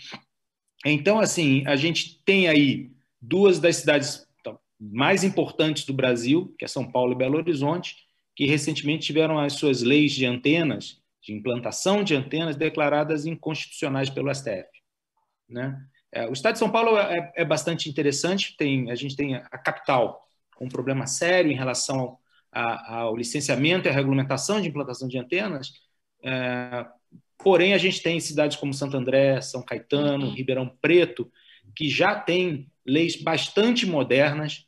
[0.85, 6.65] Então, assim, a gente tem aí duas das cidades então, mais importantes do Brasil, que
[6.65, 7.95] é São Paulo e Belo Horizonte,
[8.35, 14.33] que recentemente tiveram as suas leis de antenas, de implantação de antenas, declaradas inconstitucionais pelo
[14.33, 14.67] STF.
[15.47, 15.81] Né?
[16.11, 18.55] É, o estado de São Paulo é, é, bastante interessante.
[18.57, 20.28] Tem, a gente tem a capital
[20.65, 25.17] um problema sério em relação ao, a, ao licenciamento e à regulamentação de implantação de
[25.17, 25.73] antenas.
[26.23, 26.85] É,
[27.37, 30.33] porém, a gente tem cidades como Santo André, São Caetano, uhum.
[30.33, 31.31] Ribeirão Preto,
[31.75, 34.65] que já têm leis bastante modernas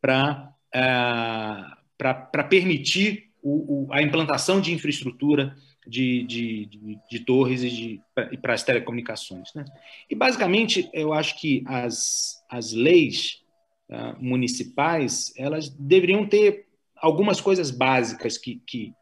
[0.00, 8.00] para é, permitir o, o, a implantação de infraestrutura de, de, de, de torres e,
[8.40, 9.52] para as telecomunicações.
[9.54, 9.64] Né?
[10.08, 13.43] E, basicamente, eu acho que as, as leis
[13.90, 16.66] uh, municipais elas deveriam ter
[16.96, 18.92] algumas coisas básicas que, que,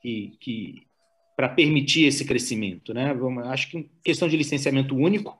[0.00, 0.86] que, que
[1.36, 2.94] para permitir esse crescimento.
[2.94, 3.14] Né?
[3.44, 5.38] Acho que questão de licenciamento único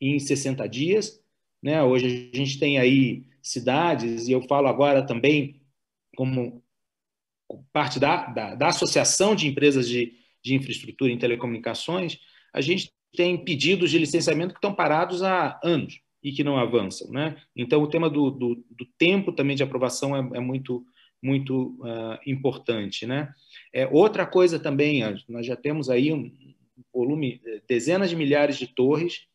[0.00, 1.20] em 60 dias.
[1.62, 1.82] Né?
[1.82, 5.60] Hoje a gente tem aí cidades, e eu falo agora também
[6.16, 6.62] como
[7.72, 10.12] parte da, da, da Associação de Empresas de,
[10.42, 12.18] de Infraestrutura em Telecomunicações,
[12.52, 17.10] a gente tem pedidos de licenciamento que estão parados há anos e que não avançam.
[17.10, 17.36] Né?
[17.54, 20.84] Então, o tema do, do, do tempo também de aprovação é, é, muito,
[21.22, 23.06] muito uh, importante.
[23.06, 23.32] Né?
[23.72, 26.30] É, outra coisa também, nós já temos aí um
[26.92, 29.26] volume, eh, dezenas de milhares de torres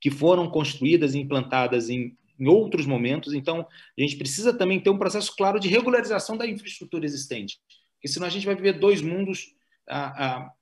[0.00, 4.90] que foram construídas e implantadas em, em outros momentos, então a gente precisa também ter
[4.90, 7.58] um processo claro de regularização da infraestrutura existente,
[7.94, 9.54] porque senão a gente vai viver dois mundos
[9.88, 10.52] ah, ah,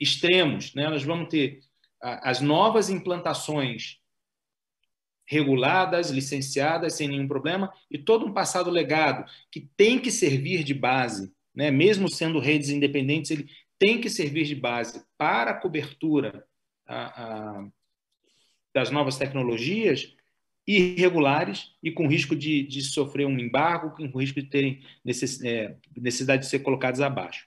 [0.00, 0.74] extremos.
[0.74, 0.88] Né?
[0.88, 1.60] Nós vamos ter
[2.00, 3.98] as novas implantações
[5.26, 10.72] reguladas, licenciadas, sem nenhum problema, e todo um passado legado que tem que servir de
[10.72, 11.70] base, né?
[11.70, 16.46] mesmo sendo redes independentes, ele tem que servir de base para a cobertura
[16.86, 17.68] a, a,
[18.72, 20.14] das novas tecnologias
[20.66, 25.76] irregulares e com risco de, de sofrer um embargo, com risco de terem necess, é,
[25.96, 27.46] necessidade de ser colocados abaixo.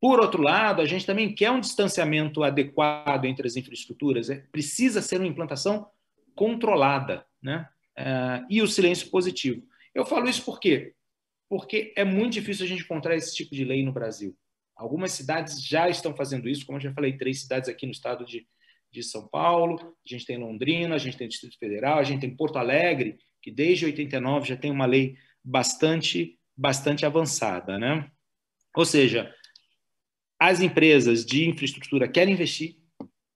[0.00, 5.00] Por outro lado, a gente também quer um distanciamento adequado entre as infraestruturas, é, precisa
[5.00, 5.86] ser uma implantação
[6.34, 7.68] controlada, né?
[7.98, 9.62] Uh, e o silêncio positivo.
[9.94, 10.94] Eu falo isso por quê?
[11.48, 14.36] Porque é muito difícil a gente encontrar esse tipo de lei no Brasil.
[14.74, 18.24] Algumas cidades já estão fazendo isso, como eu já falei, três cidades aqui no estado
[18.24, 18.46] de,
[18.90, 22.34] de São Paulo, a gente tem Londrina, a gente tem Distrito Federal, a gente tem
[22.34, 27.78] Porto Alegre, que desde 89 já tem uma lei bastante, bastante avançada.
[27.78, 28.10] Né?
[28.74, 29.34] Ou seja,
[30.40, 32.76] as empresas de infraestrutura querem investir,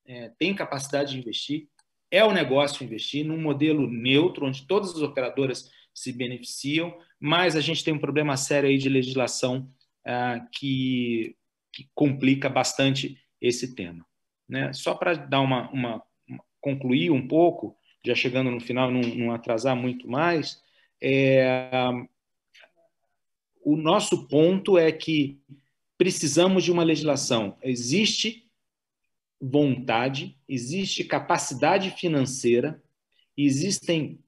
[0.05, 1.69] é, têm capacidade de investir,
[2.11, 7.61] é o negócio investir num modelo neutro, onde todas as operadoras se beneficiam, mas a
[7.61, 9.69] gente tem um problema sério aí de legislação
[10.05, 11.35] uh, que,
[11.73, 14.05] que, complica bastante esse tema.
[14.47, 14.71] Né?
[14.73, 16.03] Só para dar uma, uma,
[16.61, 20.61] concluir um pouco, já chegando no final, não, não atrasar muito mais,
[21.01, 21.69] é,
[23.63, 25.41] o nosso ponto é que
[25.97, 27.57] precisamos de uma legislação.
[27.61, 28.46] Existe
[29.39, 32.81] vontade, existe capacidade financeira,
[33.37, 34.19] existem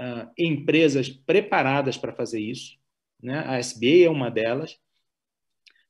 [0.00, 2.76] uh, empresas preparadas para fazer isso.
[3.22, 3.44] Né?
[3.46, 4.72] A SBA é uma delas.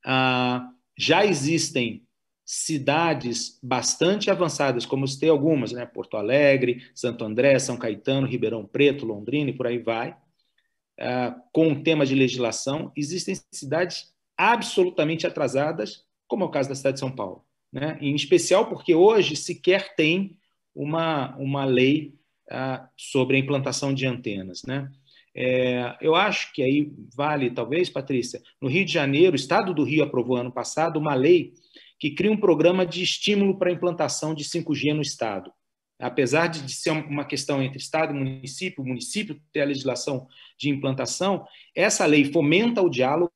[0.05, 2.07] Uh, já existem
[2.45, 5.87] cidades bastante avançadas, como tem algumas, né?
[5.87, 11.73] Porto Alegre, Santo André, São Caetano, Ribeirão Preto, Londrina e por aí vai, uh, com
[11.73, 12.93] o tema de legislação.
[12.95, 17.99] Existem cidades absolutamente atrasadas, como é o caso da cidade de São Paulo né?
[18.01, 20.39] em especial porque hoje sequer tem
[20.73, 22.15] uma, uma lei
[22.49, 24.63] ah, sobre a implantação de antenas.
[24.63, 24.89] Né?
[25.35, 29.83] É, eu acho que aí vale, talvez, Patrícia, no Rio de Janeiro, o Estado do
[29.83, 31.53] Rio aprovou ano passado uma lei
[31.99, 35.53] que cria um programa de estímulo para a implantação de 5G no Estado.
[35.99, 40.69] Apesar de ser uma questão entre Estado e município, o município ter a legislação de
[40.69, 43.33] implantação, essa lei fomenta o diálogo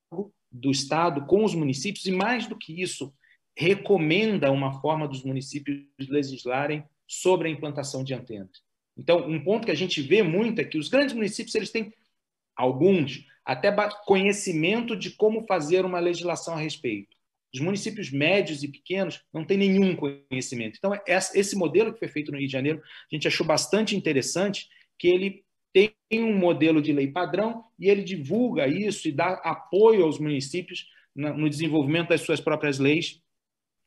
[0.50, 3.12] do Estado com os municípios e, mais do que isso,
[3.58, 8.62] recomenda uma forma dos municípios legislarem sobre a implantação de antenas.
[8.96, 11.92] Então, um ponto que a gente vê muito é que os grandes municípios eles têm
[12.54, 13.74] alguns até
[14.06, 17.16] conhecimento de como fazer uma legislação a respeito.
[17.52, 20.76] Os municípios médios e pequenos não têm nenhum conhecimento.
[20.78, 24.68] Então, esse modelo que foi feito no Rio de Janeiro, a gente achou bastante interessante,
[24.96, 25.42] que ele
[25.72, 30.86] tem um modelo de lei padrão e ele divulga isso e dá apoio aos municípios
[31.14, 33.20] no desenvolvimento das suas próprias leis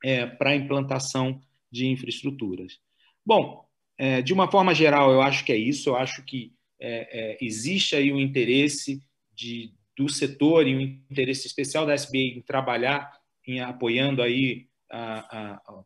[0.04, 2.80] é, para a implantação de infraestruturas.
[3.26, 3.66] Bom,
[3.98, 5.90] é, de uma forma geral, eu acho que é isso.
[5.90, 9.02] Eu acho que é, é existe aí um interesse
[9.34, 13.12] de, do setor e um interesse especial da SBA em trabalhar,
[13.48, 15.84] em apoiando aí, a, a,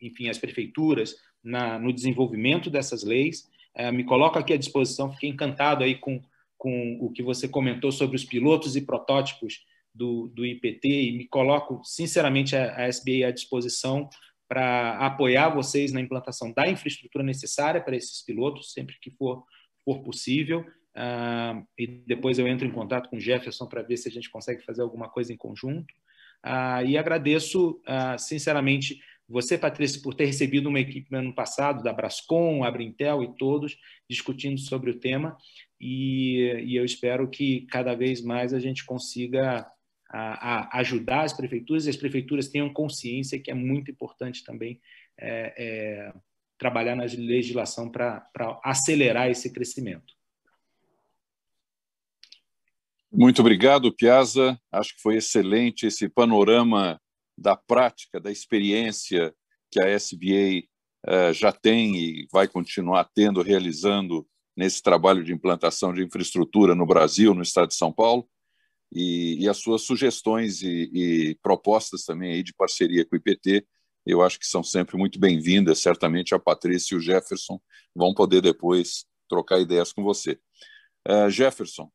[0.00, 3.48] enfim, as prefeituras na, no desenvolvimento dessas leis.
[3.74, 5.12] É, me coloco aqui à disposição.
[5.12, 6.22] Fiquei encantado aí com,
[6.56, 9.64] com o que você comentou sobre os pilotos e protótipos
[9.96, 14.08] do, do IPT e me coloco, sinceramente, a, a SBA à disposição
[14.48, 19.44] para apoiar vocês na implantação da infraestrutura necessária para esses pilotos, sempre que for,
[19.84, 20.64] for possível.
[20.96, 24.30] Uh, e depois eu entro em contato com o Jefferson para ver se a gente
[24.30, 25.92] consegue fazer alguma coisa em conjunto.
[26.44, 31.82] Uh, e agradeço, uh, sinceramente, você, Patrícia, por ter recebido uma equipe no ano passado,
[31.82, 33.76] da Brascom, a Brintel e todos,
[34.08, 35.36] discutindo sobre o tema.
[35.80, 39.66] E, e eu espero que cada vez mais a gente consiga
[40.08, 44.80] a, a, ajudar as prefeituras e as prefeituras tenham consciência que é muito importante também
[45.18, 46.14] é, é,
[46.58, 48.26] trabalhar na legislação para
[48.64, 50.14] acelerar esse crescimento.
[53.12, 54.60] Muito obrigado, Piazza.
[54.70, 57.00] Acho que foi excelente esse panorama
[57.36, 59.34] da prática, da experiência
[59.70, 60.66] que a SBA
[61.06, 66.86] eh, já tem e vai continuar tendo, realizando nesse trabalho de implantação de infraestrutura no
[66.86, 68.28] Brasil, no estado de São Paulo
[68.92, 73.66] e, e as suas sugestões e, e, propostas também aí de parceria com o IPT,
[74.06, 75.80] eu acho que são sempre muito bem-vindas.
[75.80, 77.60] Certamente a Patrícia e o Jefferson
[77.94, 80.38] vão poder depois trocar ideias com você.
[81.08, 81.90] Uh, Jefferson,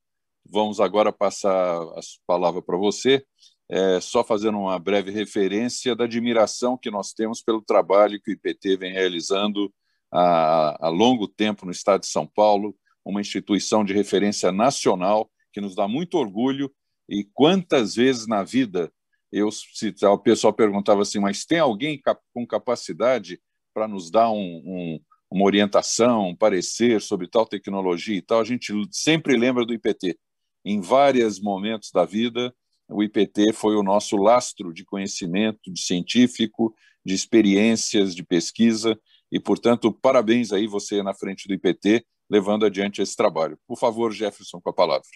[0.45, 3.25] vamos agora passar a palavra para você,
[3.69, 8.33] é, só fazendo uma breve referência da admiração que nós temos pelo trabalho que o
[8.33, 9.73] IPT vem realizando
[10.11, 15.61] há, há longo tempo no estado de São Paulo, uma instituição de referência nacional que
[15.61, 16.71] nos dá muito orgulho.
[17.11, 18.89] E quantas vezes na vida
[19.29, 22.01] eu, se o pessoal perguntava assim, mas tem alguém
[22.33, 23.37] com capacidade
[23.73, 28.39] para nos dar um, um, uma orientação, um parecer sobre tal tecnologia e tal?
[28.39, 30.17] A gente sempre lembra do IPT.
[30.63, 32.53] Em vários momentos da vida,
[32.87, 36.73] o IPT foi o nosso lastro de conhecimento, de científico,
[37.05, 38.97] de experiências, de pesquisa,
[39.29, 43.57] e, portanto, parabéns aí você na frente do IPT, levando adiante esse trabalho.
[43.67, 45.07] Por favor, Jefferson, com a palavra.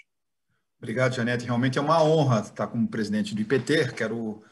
[0.78, 1.46] Obrigado, Janete.
[1.46, 3.94] Realmente é uma honra estar como presidente do IPT.
[3.94, 4.44] Quero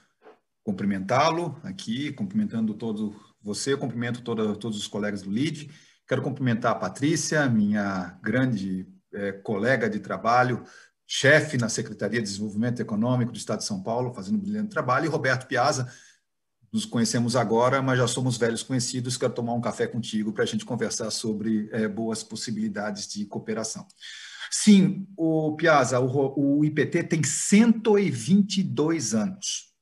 [0.63, 5.69] cumprimentá-lo aqui, cumprimentando todo você, cumprimento todo, todos os colegas do LID.
[6.07, 10.63] Quero cumprimentar a Patrícia, minha grande é, colega de trabalho,
[11.05, 15.05] chefe na Secretaria de Desenvolvimento Econômico do Estado de São Paulo, fazendo um brilhante trabalho,
[15.05, 15.91] e Roberto Piazza,
[16.71, 19.15] nos conhecemos agora, mas já somos velhos conhecidos.
[19.15, 23.86] Quero tomar um café contigo para a gente conversar sobre é, boas possibilidades de cooperação.
[24.55, 29.73] Sim, o Piazza, o, o IPT tem 122 anos.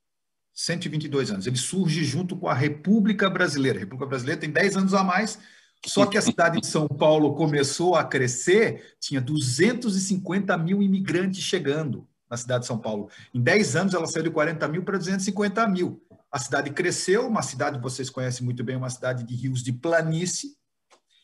[0.53, 1.45] 122 anos.
[1.45, 3.79] Ele surge junto com a República Brasileira.
[3.79, 5.37] A República Brasileira tem 10 anos a mais,
[5.85, 12.07] só que a cidade de São Paulo começou a crescer, tinha 250 mil imigrantes chegando
[12.29, 13.09] na cidade de São Paulo.
[13.33, 16.01] Em 10 anos, ela saiu de 40 mil para 250 mil.
[16.31, 20.55] A cidade cresceu, uma cidade vocês conhecem muito bem, uma cidade de rios de planície,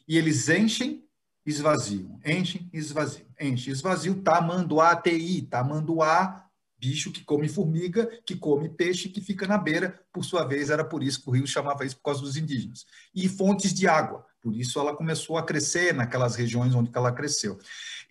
[0.05, 1.07] e eles enchem,
[1.47, 6.45] esvaziam, enchem, esvaziam, enchem, esvaziam, tamanduá ATI, tamanduá,
[6.77, 10.83] bicho que come formiga, que come peixe, que fica na beira, por sua vez, era
[10.83, 12.86] por isso que o rio chamava isso por causa dos indígenas.
[13.15, 17.57] E fontes de água, por isso ela começou a crescer naquelas regiões onde ela cresceu.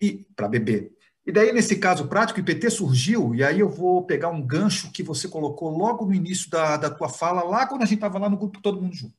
[0.01, 0.97] E para beber,
[1.27, 4.91] e daí, nesse caso prático, o IPT surgiu, e aí eu vou pegar um gancho
[4.93, 8.17] que você colocou logo no início da, da tua fala, lá quando a gente estava
[8.17, 9.13] lá no grupo Todo Mundo Junto.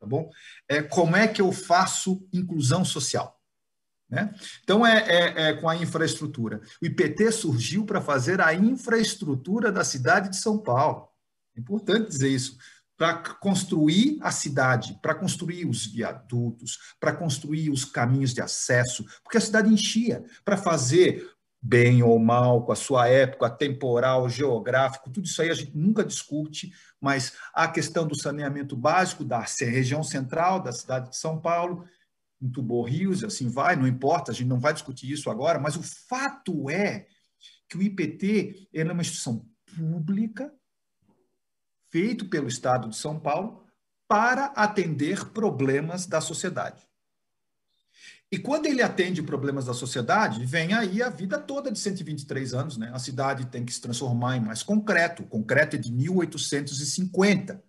[0.00, 0.30] Tá bom?
[0.68, 3.33] É, como é que eu faço inclusão social?
[4.14, 4.32] Né?
[4.62, 6.60] Então, é, é, é com a infraestrutura.
[6.80, 11.08] O IPT surgiu para fazer a infraestrutura da cidade de São Paulo.
[11.56, 12.56] É importante dizer isso
[12.96, 19.36] para construir a cidade, para construir os viadutos, para construir os caminhos de acesso, porque
[19.36, 21.28] a cidade enchia, para fazer
[21.60, 26.04] bem ou mal, com a sua época temporal, geográfico, tudo isso aí a gente nunca
[26.04, 31.84] discute, mas a questão do saneamento básico da região central da cidade de São Paulo,
[32.40, 35.82] entubou rios, assim vai, não importa, a gente não vai discutir isso agora, mas o
[35.82, 37.06] fato é
[37.68, 40.52] que o IPT é uma instituição pública,
[41.90, 43.64] feito pelo Estado de São Paulo,
[44.06, 46.86] para atender problemas da sociedade.
[48.30, 52.76] E quando ele atende problemas da sociedade, vem aí a vida toda de 123 anos,
[52.76, 52.90] né?
[52.92, 55.22] A cidade tem que se transformar em mais concreto.
[55.24, 57.62] Concreto é de 1850.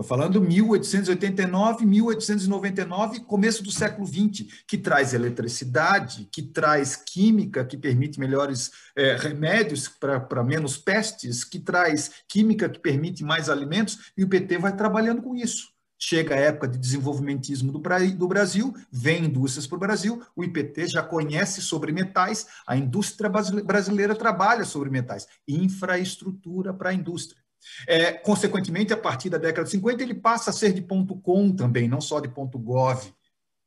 [0.00, 7.76] Estou falando 1889, 1899, começo do século XX, que traz eletricidade, que traz química, que
[7.76, 14.22] permite melhores é, remédios para menos pestes, que traz química que permite mais alimentos, e
[14.22, 15.66] o PT vai trabalhando com isso.
[15.98, 17.82] Chega a época de desenvolvimentismo do,
[18.16, 23.28] do Brasil, vem indústrias para o Brasil, o IPT já conhece sobre metais, a indústria
[23.28, 27.47] brasileira trabalha sobre metais, infraestrutura para a indústria.
[27.86, 31.54] É, consequentemente, a partir da década de 50, ele passa a ser de ponto .com
[31.54, 33.12] também, não só de ponto .gov.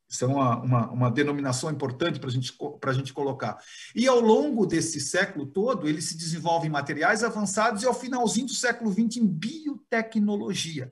[0.10, 2.54] Isso é uma, uma, uma denominação importante para gente,
[2.86, 3.58] a gente colocar.
[3.96, 8.48] E ao longo desse século todo, ele se desenvolve em materiais avançados e ao finalzinho
[8.48, 10.92] do século XX em biotecnologia.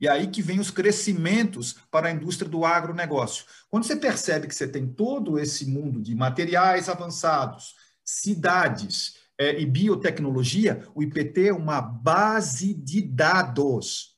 [0.00, 3.44] E aí que vem os crescimentos para a indústria do agronegócio.
[3.68, 10.86] Quando você percebe que você tem todo esse mundo de materiais avançados, cidades e biotecnologia,
[10.94, 14.16] o IPT é uma base de dados.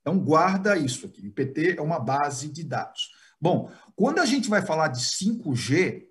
[0.00, 1.22] Então, guarda isso aqui.
[1.22, 3.10] O IPT é uma base de dados.
[3.40, 6.06] Bom, quando a gente vai falar de 5G,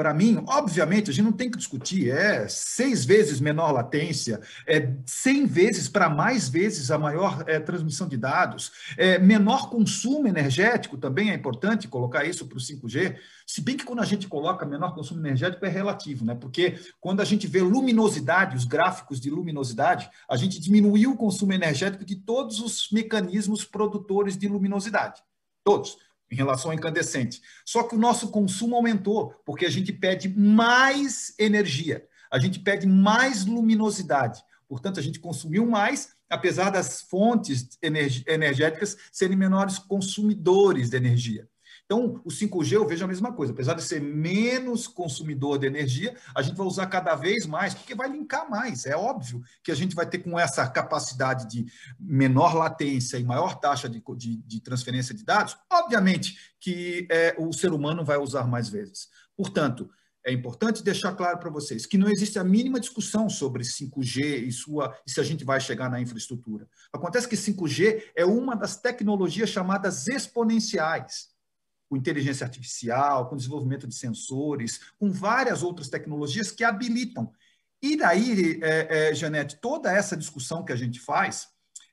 [0.00, 4.94] para mim, obviamente, a gente não tem que discutir, é seis vezes menor latência, é
[5.04, 10.96] 100 vezes para mais vezes a maior é, transmissão de dados, é menor consumo energético,
[10.96, 14.64] também é importante colocar isso para o 5G, se bem que quando a gente coloca
[14.64, 16.34] menor consumo energético é relativo, né?
[16.34, 21.52] porque quando a gente vê luminosidade, os gráficos de luminosidade, a gente diminuiu o consumo
[21.52, 25.20] energético de todos os mecanismos produtores de luminosidade,
[25.62, 25.98] todos
[26.30, 27.40] em relação ao incandescente.
[27.64, 32.86] Só que o nosso consumo aumentou, porque a gente pede mais energia, a gente pede
[32.86, 34.42] mais luminosidade.
[34.68, 41.48] Portanto, a gente consumiu mais, apesar das fontes energéticas serem menores consumidores de energia.
[41.90, 43.52] Então, o 5G eu vejo a mesma coisa.
[43.52, 47.96] Apesar de ser menos consumidor de energia, a gente vai usar cada vez mais, porque
[47.96, 48.86] vai linkar mais.
[48.86, 51.66] É óbvio que a gente vai ter com essa capacidade de
[51.98, 57.52] menor latência e maior taxa de, de, de transferência de dados, obviamente que é, o
[57.52, 59.08] ser humano vai usar mais vezes.
[59.36, 59.90] Portanto,
[60.24, 64.52] é importante deixar claro para vocês que não existe a mínima discussão sobre 5G e,
[64.52, 66.68] sua, e se a gente vai chegar na infraestrutura.
[66.92, 71.30] Acontece que 5G é uma das tecnologias chamadas exponenciais,
[71.90, 77.32] com inteligência artificial, com desenvolvimento de sensores, com várias outras tecnologias que habilitam.
[77.82, 81.48] E daí, é, é, Janete, toda essa discussão que a gente faz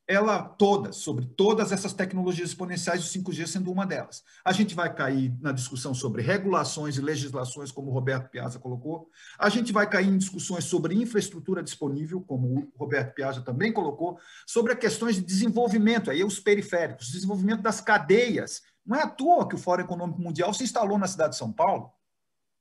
[0.07, 4.23] ela toda, sobre todas essas tecnologias exponenciais, o 5G sendo uma delas.
[4.43, 9.09] A gente vai cair na discussão sobre regulações e legislações, como o Roberto Piazza colocou.
[9.37, 14.17] A gente vai cair em discussões sobre infraestrutura disponível, como o Roberto Piazza também colocou,
[14.45, 18.61] sobre questões de desenvolvimento, aí os periféricos, desenvolvimento das cadeias.
[18.87, 21.51] Não é à toa que o Fórum Econômico Mundial se instalou na cidade de São
[21.51, 21.91] Paulo,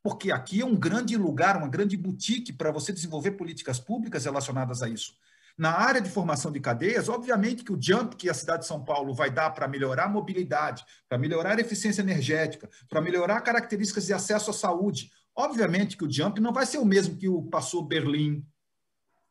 [0.03, 4.83] porque aqui é um grande lugar, uma grande boutique para você desenvolver políticas públicas relacionadas
[4.83, 5.13] a isso.
[5.57, 8.85] Na área de formação de cadeias, obviamente que o jump que a cidade de São
[8.85, 14.07] Paulo vai dar para melhorar a mobilidade, para melhorar a eficiência energética, para melhorar características
[14.07, 17.43] de acesso à saúde, obviamente que o jump não vai ser o mesmo que o
[17.45, 18.41] passou Berlim,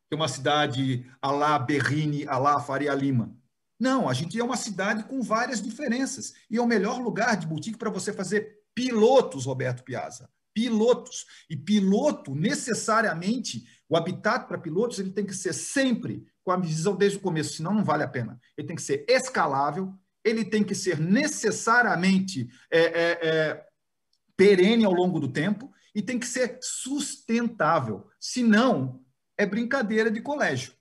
[0.07, 3.35] que é uma cidade a lá Berrini, a lá Faria Lima.
[3.79, 6.33] Não, a gente é uma cidade com várias diferenças.
[6.49, 10.29] E é o melhor lugar de boutique para você fazer pilotos, Roberto Piazza.
[10.53, 11.25] Pilotos.
[11.49, 16.95] E piloto, necessariamente, o habitat para pilotos ele tem que ser sempre com a visão
[16.95, 18.39] desde o começo, senão não vale a pena.
[18.57, 23.65] Ele tem que ser escalável, ele tem que ser necessariamente é, é, é,
[24.37, 28.07] perene ao longo do tempo e tem que ser sustentável.
[28.19, 29.03] Senão,
[29.37, 30.73] é brincadeira de colégio.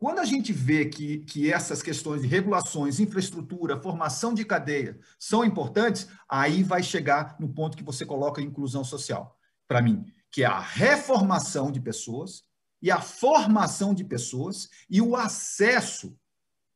[0.00, 5.44] Quando a gente vê que, que essas questões de regulações, infraestrutura, formação de cadeia são
[5.44, 9.38] importantes, aí vai chegar no ponto que você coloca inclusão social.
[9.68, 12.44] Para mim, que é a reformação de pessoas
[12.80, 16.18] e a formação de pessoas e o acesso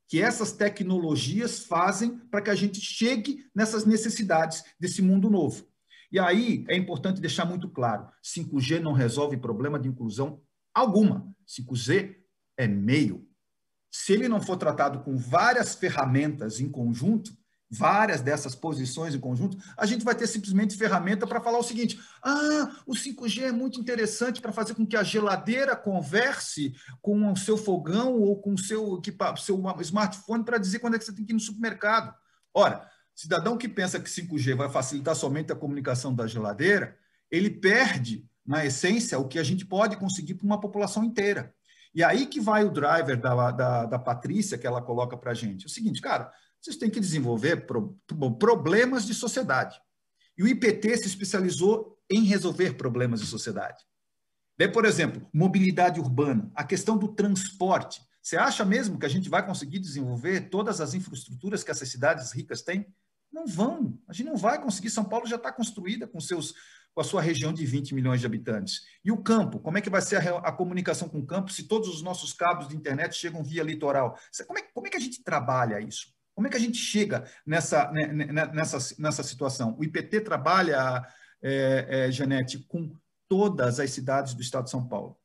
[0.07, 5.66] que essas tecnologias fazem para que a gente chegue nessas necessidades desse mundo novo.
[6.12, 10.43] E aí é importante deixar muito claro: 5G não resolve problema de inclusão
[10.75, 11.35] alguma.
[11.49, 12.22] 5G
[12.57, 13.27] é meio.
[13.91, 17.33] Se ele não for tratado com várias ferramentas em conjunto,
[17.71, 21.99] várias dessas posições em conjunto, a gente vai ter simplesmente ferramenta para falar o seguinte:
[22.23, 27.37] ah, o 5G é muito interessante para fazer com que a geladeira converse com o
[27.37, 29.01] seu fogão ou com o seu,
[29.39, 32.15] seu smartphone para dizer quando é que você tem que ir no supermercado.
[32.53, 36.97] Ora, cidadão que pensa que 5G vai facilitar somente a comunicação da geladeira,
[37.31, 41.55] ele perde, na essência, o que a gente pode conseguir para uma população inteira.
[41.95, 45.34] E aí que vai o driver da, da, da Patrícia, que ela coloca para a
[45.34, 45.64] gente.
[45.64, 47.99] É o seguinte, cara, vocês têm que desenvolver pro,
[48.38, 49.78] problemas de sociedade.
[50.36, 53.84] E o IPT se especializou em resolver problemas de sociedade.
[54.59, 58.01] Daí, por exemplo, mobilidade urbana, a questão do transporte.
[58.22, 62.32] Você acha mesmo que a gente vai conseguir desenvolver todas as infraestruturas que essas cidades
[62.32, 62.86] ricas têm?
[63.30, 63.99] Não vão.
[64.09, 64.90] A gente não vai conseguir.
[64.90, 66.55] São Paulo já está construída com, seus,
[66.95, 68.82] com a sua região de 20 milhões de habitantes.
[69.05, 69.59] E o campo?
[69.59, 72.32] Como é que vai ser a, a comunicação com o campo se todos os nossos
[72.32, 74.16] cabos de internet chegam via litoral?
[74.47, 76.14] Como é, como é que a gente trabalha isso?
[76.34, 79.76] Como é que a gente chega nessa, né, né, né, nessa, nessa situação?
[79.78, 81.05] O IPT trabalha,
[81.42, 82.97] é, é, Janete, com
[83.28, 85.18] todas as cidades do estado de São Paulo.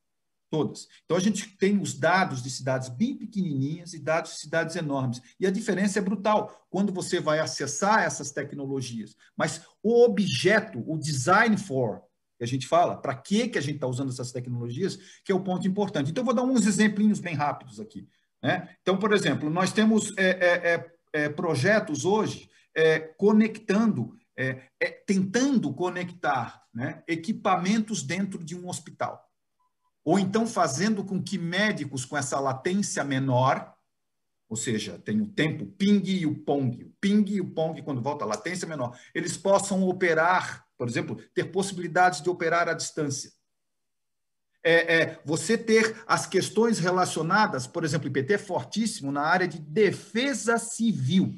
[0.49, 0.87] Todas.
[1.05, 5.21] Então, a gente tem os dados de cidades bem pequenininhas e dados de cidades enormes.
[5.39, 9.15] E a diferença é brutal quando você vai acessar essas tecnologias.
[9.37, 12.01] Mas o objeto, o design for,
[12.37, 15.35] que a gente fala, para que, que a gente está usando essas tecnologias, que é
[15.35, 16.09] o ponto importante.
[16.09, 18.07] Então, vou dar uns exemplinhos bem rápidos aqui.
[18.41, 18.69] Né?
[18.81, 24.53] Então, por exemplo, nós temos é, é, é é, projetos hoje é, conectando, é,
[25.05, 29.28] tentando conectar né, equipamentos dentro de um hospital.
[30.09, 33.75] Ou então fazendo com que médicos com essa latência menor,
[34.49, 38.01] ou seja, tem o tempo ping e o pong, o ping e o pong, quando
[38.01, 43.31] volta a latência menor, eles possam operar, por exemplo, ter possibilidades de operar à distância.
[44.63, 49.59] É, é, você ter as questões relacionadas, por exemplo, IPT é fortíssimo na área de
[49.59, 51.35] defesa civil.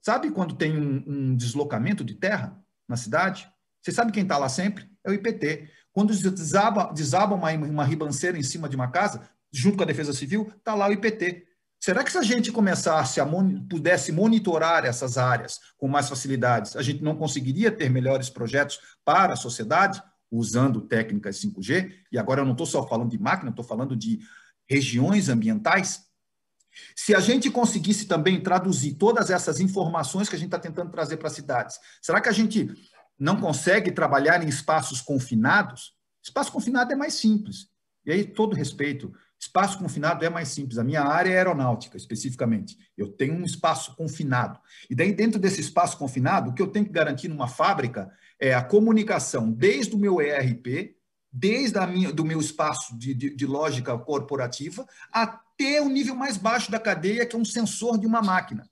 [0.00, 2.56] Sabe quando tem um, um deslocamento de terra
[2.86, 3.52] na cidade?
[3.82, 4.88] Você sabe quem está lá sempre?
[5.02, 5.76] É o IPT.
[5.98, 10.12] Quando desaba, desaba uma, uma ribanceira em cima de uma casa, junto com a defesa
[10.12, 11.44] civil, está lá o IPT.
[11.80, 13.26] Será que se a gente começasse a
[13.68, 19.32] pudesse monitorar essas áreas com mais facilidades, a gente não conseguiria ter melhores projetos para
[19.32, 20.00] a sociedade?
[20.30, 24.20] usando técnicas 5G, e agora eu não estou só falando de máquina, estou falando de
[24.68, 26.02] regiões ambientais.
[26.94, 31.16] Se a gente conseguisse também traduzir todas essas informações que a gente está tentando trazer
[31.16, 32.70] para as cidades, será que a gente
[33.18, 35.92] não consegue trabalhar em espaços confinados?
[36.22, 37.68] Espaço confinado é mais simples.
[38.04, 40.78] E aí, todo respeito, espaço confinado é mais simples.
[40.78, 42.76] A minha área é aeronáutica, especificamente.
[42.96, 44.58] Eu tenho um espaço confinado.
[44.88, 48.10] E daí, dentro desse espaço confinado, o que eu tenho que garantir numa fábrica
[48.40, 50.96] é a comunicação desde o meu ERP,
[51.30, 56.36] desde a minha, do meu espaço de, de, de lógica corporativa, até o nível mais
[56.36, 58.68] baixo da cadeia, que é um sensor de uma máquina.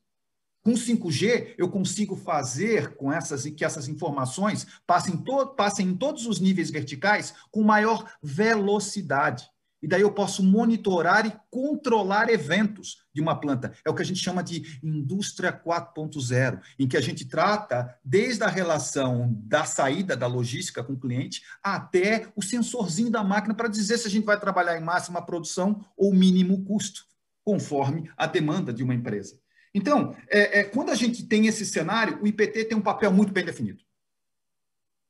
[0.67, 6.27] Com 5G, eu consigo fazer com essas que essas informações passem, to, passem em todos
[6.27, 9.49] os níveis verticais com maior velocidade.
[9.81, 13.75] E daí eu posso monitorar e controlar eventos de uma planta.
[13.85, 18.43] É o que a gente chama de indústria 4.0, em que a gente trata desde
[18.43, 23.69] a relação da saída da logística com o cliente até o sensorzinho da máquina para
[23.69, 27.05] dizer se a gente vai trabalhar em máxima produção ou mínimo custo,
[27.45, 29.39] conforme a demanda de uma empresa.
[29.77, 33.31] Então, é, é, quando a gente tem esse cenário, o IPT tem um papel muito
[33.31, 33.85] bem definido.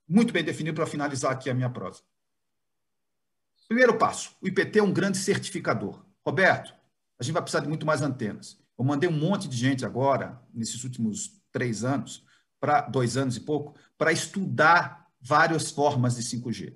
[0.09, 2.03] Muito bem definido para finalizar aqui a minha prosa.
[3.69, 6.05] Primeiro passo: o IPT é um grande certificador.
[6.27, 6.75] Roberto,
[7.17, 8.61] a gente vai precisar de muito mais antenas.
[8.77, 12.25] Eu mandei um monte de gente agora, nesses últimos três anos,
[12.59, 16.75] para dois anos e pouco, para estudar várias formas de 5G.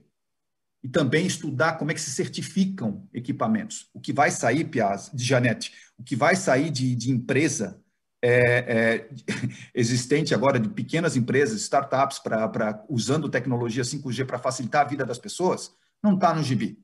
[0.83, 3.91] E também estudar como é que se certificam equipamentos.
[3.93, 7.80] O que vai sair, Piaz, de Janete, o que vai sair de, de empresa
[8.23, 9.11] é, é,
[9.75, 15.05] existente agora, de pequenas empresas, startups, pra, pra, usando tecnologia 5G para facilitar a vida
[15.05, 16.79] das pessoas, não está no gibi.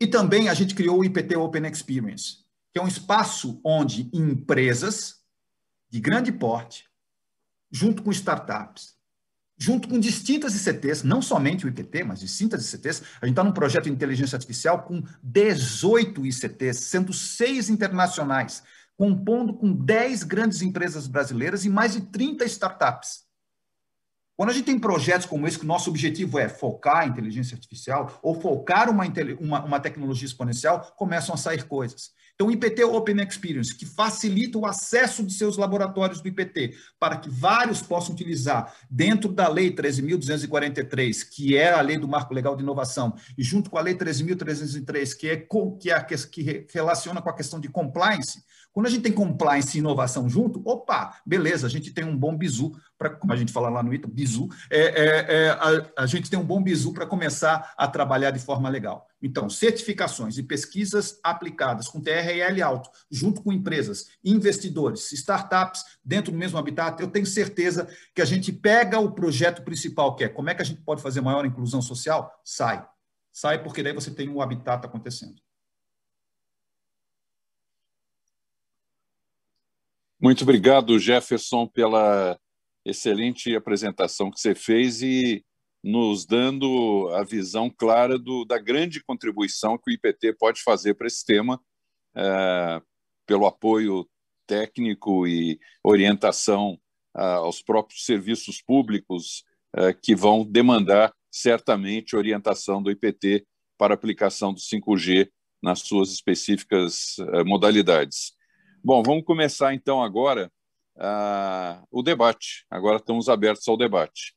[0.00, 2.38] E também a gente criou o IPT Open Experience,
[2.72, 5.22] que é um espaço onde empresas
[5.88, 6.86] de grande porte,
[7.70, 8.96] junto com startups,
[9.56, 13.52] junto com distintas ICTs, não somente o IPT, mas distintas ICTs, a gente está num
[13.52, 18.62] projeto de inteligência artificial com 18 ICTs, sendo seis internacionais,
[18.96, 23.22] compondo com 10 grandes empresas brasileiras e mais de 30 startups.
[24.36, 27.54] Quando a gente tem projetos como esse, que o nosso objetivo é focar a inteligência
[27.54, 29.04] artificial ou focar uma,
[29.38, 32.10] uma, uma tecnologia exponencial, começam a sair coisas.
[32.34, 37.16] Então, o IPT Open Experience, que facilita o acesso de seus laboratórios do IPT, para
[37.16, 42.56] que vários possam utilizar dentro da Lei 13.243, que é a lei do Marco Legal
[42.56, 47.28] de Inovação, e junto com a Lei 13.303, que, é, que, é, que relaciona com
[47.28, 48.42] a questão de compliance,
[48.72, 52.36] quando a gente tem compliance e inovação junto, opa, beleza, a gente tem um bom
[52.36, 56.06] bizu, para, como a gente fala lá no ITA, bizu, é, é, é a, a,
[56.06, 59.06] gente tem um bom bizu para começar a trabalhar de forma legal.
[59.22, 66.38] Então, certificações e pesquisas aplicadas com TRL alto, junto com empresas, investidores, startups, dentro do
[66.38, 70.48] mesmo habitat, eu tenho certeza que a gente pega o projeto principal, que é como
[70.48, 72.84] é que a gente pode fazer maior inclusão social, sai.
[73.30, 75.36] Sai porque daí você tem um habitat acontecendo.
[80.22, 82.38] Muito obrigado, Jefferson, pela
[82.84, 85.44] excelente apresentação que você fez e
[85.82, 91.08] nos dando a visão clara do, da grande contribuição que o IPT pode fazer para
[91.08, 91.60] esse tema,
[92.14, 92.80] é,
[93.26, 94.08] pelo apoio
[94.46, 96.78] técnico e orientação
[97.12, 99.42] aos próprios serviços públicos
[99.74, 103.44] é, que vão demandar certamente orientação do IPT
[103.76, 105.28] para aplicação do 5G
[105.60, 108.40] nas suas específicas é, modalidades.
[108.84, 110.50] Bom, vamos começar então agora
[110.96, 112.66] uh, o debate.
[112.68, 114.34] Agora estamos abertos ao debate.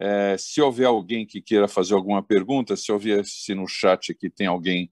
[0.00, 4.30] É, se houver alguém que queira fazer alguma pergunta, se houver se no chat aqui
[4.30, 4.90] tem alguém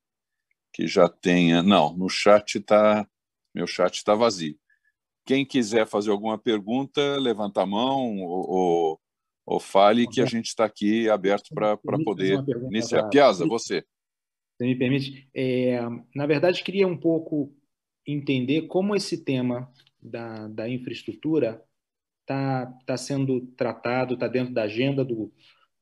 [0.71, 1.63] que já tenha.
[1.63, 3.09] Não, no chat está.
[3.55, 4.59] Meu chat está vazio.
[5.25, 9.01] Quem quiser fazer alguma pergunta, levanta a mão ou, ou,
[9.47, 12.39] ou fale que a gente está aqui aberto para poder
[12.69, 13.09] iniciar.
[13.09, 13.83] Piazza, você.
[14.59, 15.81] Se me permite, é,
[16.15, 17.51] na verdade, queria um pouco
[18.13, 21.63] entender como esse tema da, da infraestrutura
[22.21, 25.33] está tá sendo tratado, está dentro da agenda do,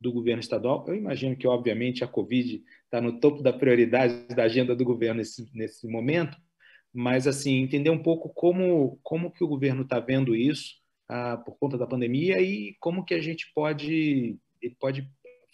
[0.00, 0.84] do governo estadual.
[0.88, 5.18] Eu imagino que, obviamente, a Covid está no topo da prioridade da agenda do governo
[5.18, 6.36] nesse, nesse momento,
[6.92, 10.76] mas, assim, entender um pouco como, como que o governo está vendo isso
[11.08, 14.38] ah, por conta da pandemia e como que a gente pode,
[14.80, 15.08] pode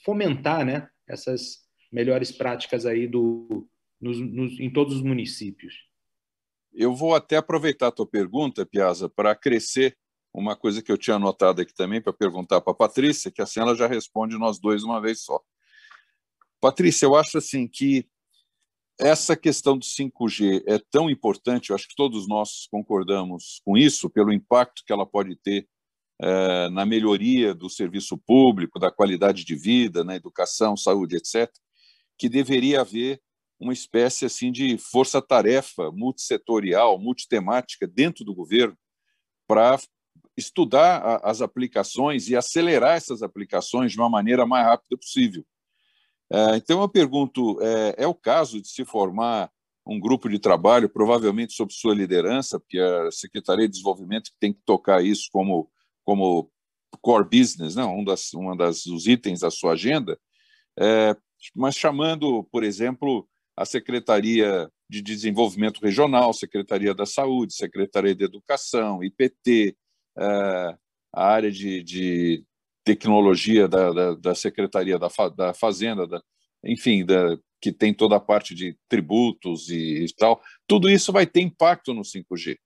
[0.04, 3.68] fomentar né, essas melhores práticas aí do,
[4.00, 5.74] nos, nos, em todos os municípios.
[6.74, 9.96] Eu vou até aproveitar a tua pergunta, Piazza, para crescer
[10.34, 13.60] uma coisa que eu tinha anotado aqui também para perguntar para a Patrícia, que assim
[13.60, 15.40] ela já responde nós dois uma vez só.
[16.60, 18.08] Patrícia, eu acho assim que
[18.98, 24.10] essa questão do 5G é tão importante, eu acho que todos nós concordamos com isso,
[24.10, 25.68] pelo impacto que ela pode ter
[26.20, 31.50] é, na melhoria do serviço público, da qualidade de vida, na educação, saúde, etc.,
[32.16, 33.20] que deveria haver
[33.58, 38.76] uma espécie assim de força-tarefa multissetorial, multitemática dentro do governo
[39.46, 39.78] para
[40.36, 45.44] estudar as aplicações e acelerar essas aplicações de uma maneira mais rápida possível.
[46.30, 49.50] É, então, eu pergunto: é, é o caso de se formar
[49.86, 54.60] um grupo de trabalho, provavelmente sob sua liderança, porque a Secretaria de Desenvolvimento tem que
[54.64, 55.70] tocar isso como,
[56.02, 56.50] como
[57.02, 57.84] core business, né?
[57.84, 60.18] um, das, das, itens da sua agenda,
[60.78, 61.14] é,
[61.54, 69.02] mas chamando, por exemplo, a Secretaria de Desenvolvimento Regional, Secretaria da Saúde, Secretaria de Educação,
[69.02, 69.76] IPT,
[70.18, 70.76] é,
[71.12, 72.44] a área de, de
[72.84, 76.22] tecnologia da, da, da, Secretaria da, da Fazenda, da,
[76.64, 81.26] enfim, da, que tem toda a parte de tributos e, e tal, tudo isso vai
[81.26, 82.56] ter impacto no 5G.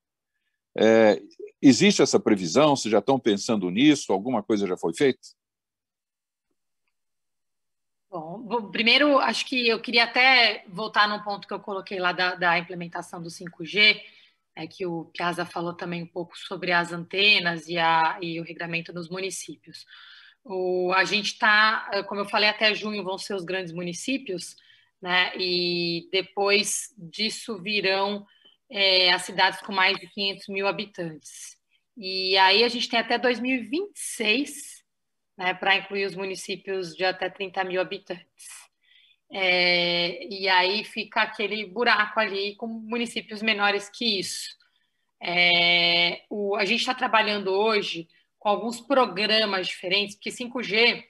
[0.76, 1.20] É,
[1.61, 2.74] existe essa previsão?
[2.74, 4.12] Vocês já estão pensando nisso?
[4.12, 5.20] Alguma coisa já foi feita?
[8.11, 12.34] Bom, primeiro, acho que eu queria até voltar num ponto que eu coloquei lá da,
[12.34, 14.00] da implementação do 5G,
[14.56, 18.44] é que o Piazza falou também um pouco sobre as antenas e, a, e o
[18.44, 19.84] regramento nos municípios.
[20.42, 24.56] O, a gente está, como eu falei, até junho vão ser os grandes municípios,
[25.02, 25.30] né?
[25.36, 28.26] E depois disso virão
[28.70, 31.56] é, as cidades com mais de 500 mil habitantes.
[31.96, 34.77] E aí a gente tem até 2026
[35.39, 38.26] né, para incluir os municípios de até 30 mil habitantes.
[39.30, 44.49] É, e aí fica aquele buraco ali com municípios menores que isso.
[45.22, 48.09] É, o, a gente está trabalhando hoje
[48.39, 51.05] com alguns programas diferentes, porque 5G,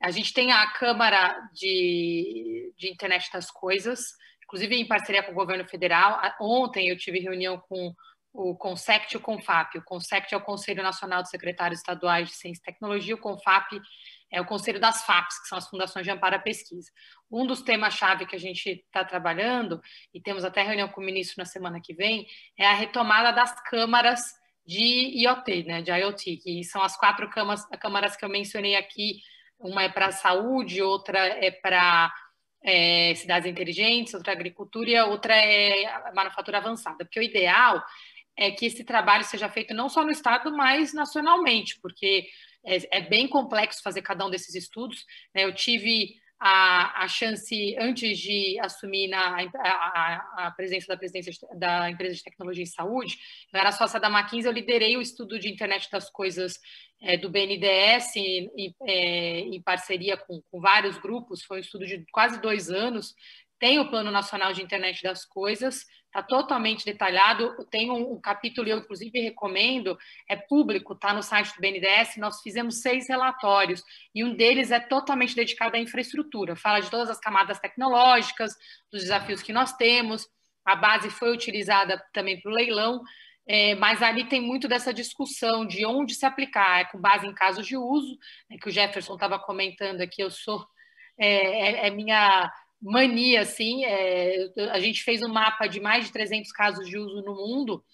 [0.00, 4.12] a gente tem a Câmara de, de Internet das Coisas,
[4.44, 6.20] inclusive em parceria com o governo federal.
[6.40, 7.92] Ontem eu tive reunião com
[8.34, 9.78] o CONSECT e o CONFAP.
[9.78, 13.80] O CONSECT é o Conselho Nacional de Secretários Estaduais de Ciência e Tecnologia, o CONFAP
[14.28, 16.90] é o Conselho das FAPs, que são as Fundações de Amparo à Pesquisa.
[17.30, 19.80] Um dos temas-chave que a gente está trabalhando,
[20.12, 22.26] e temos até reunião com o ministro na semana que vem,
[22.58, 24.20] é a retomada das câmaras
[24.66, 29.20] de IoT, né, de IoT, que são as quatro câmaras, câmaras que eu mencionei aqui,
[29.60, 32.12] uma é para saúde, outra é para
[32.64, 37.80] é, cidades inteligentes, outra é agricultura e a outra é manufatura avançada, porque o ideal
[38.36, 42.26] é que esse trabalho seja feito não só no Estado, mas nacionalmente, porque
[42.64, 45.04] é, é bem complexo fazer cada um desses estudos.
[45.34, 45.44] Né?
[45.44, 51.90] Eu tive a, a, chance, antes de assumir na, a, a, presença da presidência da
[51.90, 53.16] empresa de tecnologia e saúde,
[53.52, 56.58] eu era sócia da McKinsey, eu liderei o estudo de internet das coisas
[57.00, 62.04] é, do BNDES em, é, em parceria com, com, vários grupos, foi um estudo de
[62.12, 63.14] quase dois anos,
[63.58, 65.84] tem o Plano Nacional de Internet das Coisas,
[66.14, 67.54] está totalmente detalhado.
[67.70, 69.98] Tem um, um, capítulo, eu inclusive recomendo,
[70.28, 72.16] é público, está no site do BNDES.
[72.18, 73.82] Nós fizemos seis relatórios
[74.14, 76.54] e um deles é totalmente dedicado à infraestrutura.
[76.54, 78.54] Fala de todas as camadas tecnológicas,
[78.92, 80.26] dos desafios que nós temos.
[80.64, 83.02] A base foi utilizada também para o leilão,
[83.46, 87.34] é, mas ali tem muito dessa discussão de onde se aplicar, é com base em
[87.34, 88.16] casos de uso,
[88.48, 90.22] né, que o Jefferson estava comentando aqui.
[90.22, 90.66] Eu sou
[91.18, 92.50] é, é, é minha
[92.90, 97.22] mania, assim, é, a gente fez um mapa de mais de 300 casos de uso
[97.22, 97.84] no mundo,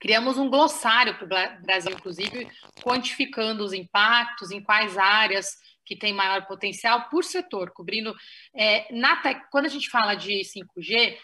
[0.00, 2.48] criamos um glossário para o Brasil, inclusive,
[2.82, 8.14] quantificando os impactos, em quais áreas que tem maior potencial por setor, cobrindo...
[8.52, 9.16] É, na
[9.50, 11.16] quando a gente fala de 5G,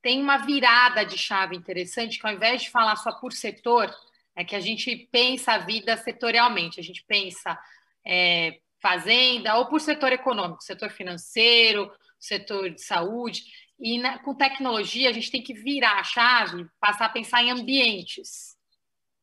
[0.00, 3.92] tem uma virada de chave interessante, que ao invés de falar só por setor,
[4.36, 7.58] é que a gente pensa a vida setorialmente, a gente pensa
[8.06, 11.90] é, fazenda ou por setor econômico, setor financeiro,
[12.20, 13.42] setor de saúde.
[13.78, 17.50] E na, com tecnologia, a gente tem que virar a chave, passar a pensar em
[17.50, 18.56] ambientes.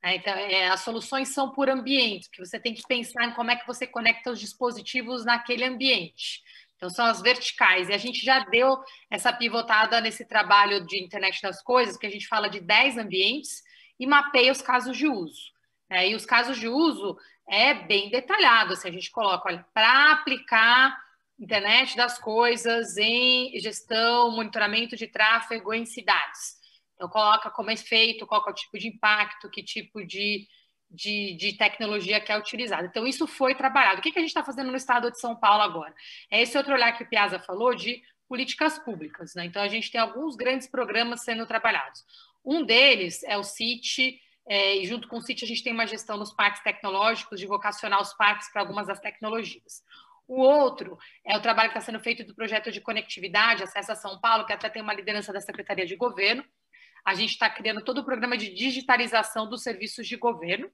[0.04, 3.52] É, então, é, as soluções são por ambiente, que você tem que pensar em como
[3.52, 6.42] é que você conecta os dispositivos naquele ambiente.
[6.76, 7.90] Então, são as verticais.
[7.90, 8.78] E a gente já deu
[9.10, 13.64] essa pivotada nesse trabalho de internet das coisas, que a gente fala de 10 ambientes
[14.00, 15.52] e mapeia os casos de uso.
[15.90, 17.18] É, e os casos de uso
[17.50, 18.74] é bem detalhado.
[18.74, 20.98] Assim, a gente coloca, olha, para aplicar
[21.40, 26.58] internet das coisas em gestão, monitoramento de tráfego em cidades.
[26.96, 30.48] Então, coloca como é feito, qual é o tipo de impacto, que tipo de,
[30.90, 32.88] de, de tecnologia que é utilizada.
[32.88, 34.00] Então, isso foi trabalhado.
[34.00, 35.94] O que, que a gente está fazendo no estado de São Paulo agora?
[36.32, 39.36] É esse outro olhar que o Piazza falou de políticas públicas.
[39.36, 39.46] Né?
[39.46, 42.04] Então, a gente tem alguns grandes programas sendo trabalhados.
[42.44, 45.86] Um deles é o CIT, é, e junto com o CIT a gente tem uma
[45.86, 49.84] gestão nos parques tecnológicos, de vocacionar os parques para algumas das tecnologias.
[50.28, 53.96] O outro é o trabalho que está sendo feito do projeto de conectividade, Acesso a
[53.96, 56.44] São Paulo, que até tem uma liderança da Secretaria de Governo.
[57.06, 60.70] A gente está criando todo o programa de digitalização dos serviços de governo.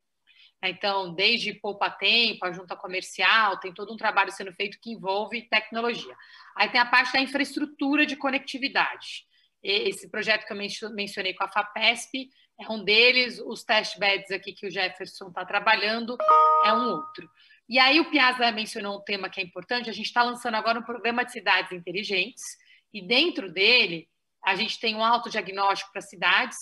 [0.63, 5.47] Então, desde poupa tempo, a junta comercial, tem todo um trabalho sendo feito que envolve
[5.49, 6.15] tecnologia.
[6.55, 9.25] Aí tem a parte da infraestrutura de conectividade.
[9.61, 12.29] Esse projeto que eu mencionei com a FAPESP
[12.59, 16.17] é um deles, os test beds aqui que o Jefferson está trabalhando
[16.65, 17.29] é um outro.
[17.67, 20.79] E aí o Piazza mencionou um tema que é importante, a gente está lançando agora
[20.79, 22.43] um programa de cidades inteligentes,
[22.93, 24.07] e dentro dele
[24.43, 26.57] a gente tem um autodiagnóstico para cidades,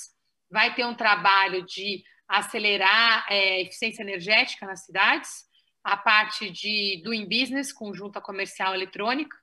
[0.50, 5.46] vai ter um trabalho de acelerar é, eficiência energética nas cidades,
[5.84, 9.36] a parte de doing business, conjunta comercial eletrônica,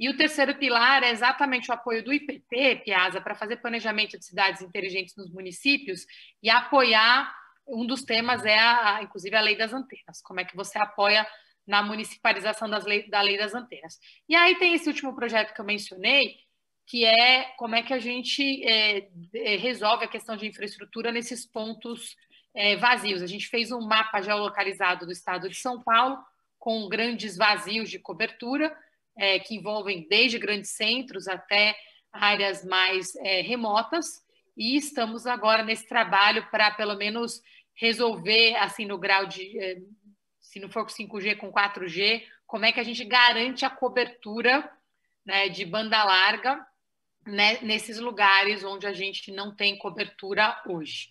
[0.00, 4.24] e o terceiro pilar é exatamente o apoio do IPT, Piazza, para fazer planejamento de
[4.24, 6.06] cidades inteligentes nos municípios
[6.42, 7.30] e apoiar.
[7.70, 10.20] Um dos temas é, a, inclusive, a lei das antenas.
[10.22, 11.26] Como é que você apoia
[11.66, 13.98] na municipalização das lei, da lei das antenas?
[14.28, 16.36] E aí tem esse último projeto que eu mencionei,
[16.86, 21.46] que é como é que a gente é, é resolve a questão de infraestrutura nesses
[21.46, 22.16] pontos
[22.54, 23.22] é, vazios.
[23.22, 26.18] A gente fez um mapa geolocalizado do estado de São Paulo,
[26.58, 28.76] com grandes vazios de cobertura
[29.16, 31.76] é, que envolvem desde grandes centros até
[32.12, 34.06] áreas mais é, remotas,
[34.56, 37.40] e estamos agora nesse trabalho para, pelo menos,
[37.80, 39.78] resolver, assim, no grau de, é,
[40.38, 44.70] se não for com 5G, com 4G, como é que a gente garante a cobertura
[45.24, 46.64] né, de banda larga
[47.26, 51.08] né, nesses lugares onde a gente não tem cobertura hoje.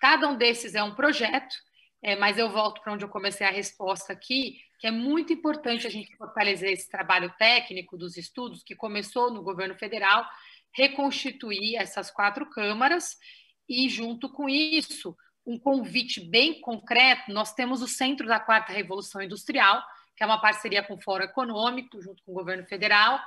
[0.00, 1.54] Cada um desses é um projeto,
[2.02, 5.86] é, mas eu volto para onde eu comecei a resposta aqui, que é muito importante
[5.86, 10.26] a gente fortalecer esse trabalho técnico dos estudos que começou no governo federal,
[10.72, 13.16] reconstituir essas quatro câmaras
[13.68, 15.16] e, junto com isso,
[15.46, 17.32] um convite bem concreto.
[17.32, 19.82] Nós temos o Centro da Quarta Revolução Industrial,
[20.16, 23.20] que é uma parceria com o Fórum Econômico, junto com o governo federal,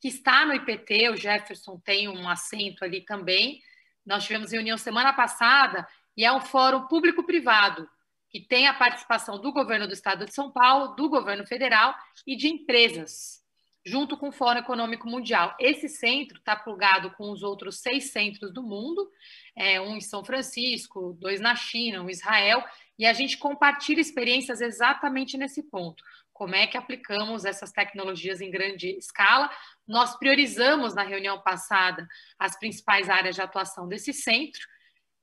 [0.00, 3.60] que está no IPT, o Jefferson tem um assento ali também.
[4.04, 7.88] Nós tivemos reunião semana passada e é um fórum público-privado
[8.28, 11.94] que tem a participação do governo do estado de São Paulo, do governo federal
[12.26, 13.41] e de empresas,
[13.84, 15.54] junto com o Fórum Econômico Mundial.
[15.58, 19.10] Esse centro está plugado com os outros seis centros do mundo,
[19.56, 22.64] é, um em São Francisco, dois na China, um em Israel,
[22.98, 26.02] e a gente compartilha experiências exatamente nesse ponto.
[26.32, 29.50] Como é que aplicamos essas tecnologias em grande escala?
[29.86, 32.06] Nós priorizamos na reunião passada
[32.38, 34.60] as principais áreas de atuação desse centro,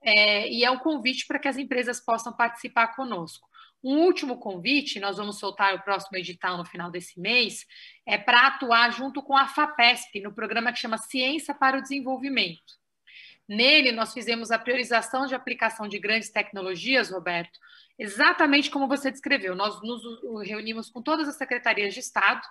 [0.01, 3.48] é, e é um convite para que as empresas possam participar conosco.
[3.83, 7.65] Um último convite, nós vamos soltar o próximo edital no final desse mês,
[8.05, 12.79] é para atuar junto com a FAPESP, no programa que chama Ciência para o Desenvolvimento.
[13.47, 17.57] Nele, nós fizemos a priorização de aplicação de grandes tecnologias, Roberto,
[17.97, 19.55] exatamente como você descreveu.
[19.55, 20.01] Nós nos
[20.45, 22.41] reunimos com todas as secretarias de Estado,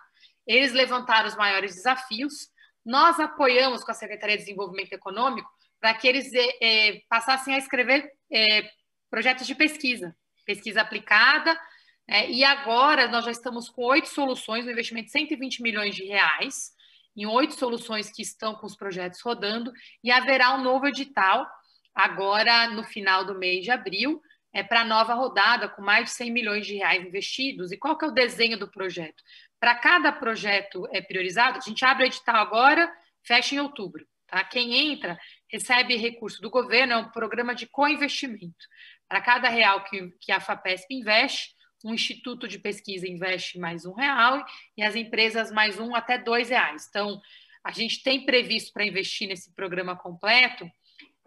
[0.46, 2.48] eles levantaram os maiores desafios,
[2.84, 5.48] nós apoiamos com a Secretaria de Desenvolvimento Econômico
[5.78, 8.68] para que eles é, passassem a escrever é,
[9.10, 10.16] projetos de pesquisa,
[10.49, 11.61] pesquisa aplicada.
[12.09, 16.05] É, e agora nós já estamos com oito soluções, um investimento de 120 milhões de
[16.05, 16.72] reais,
[17.14, 19.70] em oito soluções que estão com os projetos rodando,
[20.03, 21.46] e haverá um novo edital
[21.94, 24.22] agora no final do mês de abril,
[24.55, 27.70] é, para nova rodada, com mais de 100 milhões de reais investidos.
[27.70, 29.22] E qual que é o desenho do projeto?
[29.61, 32.90] Para cada projeto é priorizado, a gente abre o edital agora,
[33.22, 34.07] fecha em outubro.
[34.26, 34.42] Tá?
[34.44, 35.18] Quem entra
[35.51, 38.64] recebe recurso do governo, é um programa de co-investimento.
[39.09, 43.92] Para cada real que, que a FAPESP investe, um instituto de pesquisa investe mais um
[43.92, 44.44] real
[44.76, 46.86] e as empresas mais um até dois reais.
[46.88, 47.20] Então,
[47.64, 50.68] a gente tem previsto para investir nesse programa completo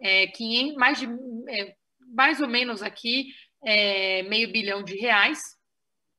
[0.00, 1.06] é, que mais, de,
[1.48, 1.74] é,
[2.14, 3.32] mais ou menos aqui
[3.64, 5.40] é, meio bilhão de reais,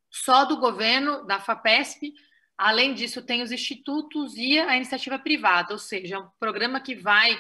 [0.10, 2.14] só do governo, da FAPESP.
[2.58, 6.96] Além disso, tem os institutos e a iniciativa privada, ou seja, é um programa que
[6.96, 7.38] vai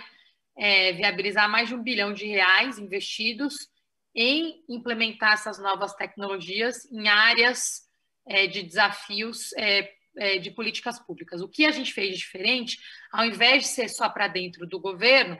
[0.57, 3.69] é, viabilizar mais de um bilhão de reais investidos
[4.15, 7.83] em implementar essas novas tecnologias em áreas
[8.27, 11.41] é, de desafios é, é, de políticas públicas.
[11.41, 12.77] O que a gente fez diferente,
[13.11, 15.39] ao invés de ser só para dentro do governo,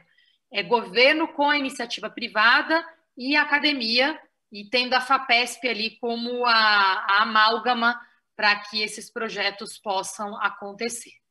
[0.52, 2.86] é governo com a iniciativa privada
[3.18, 4.20] e academia,
[4.52, 8.00] e tendo a FAPESP ali como a, a amálgama
[8.36, 11.23] para que esses projetos possam acontecer.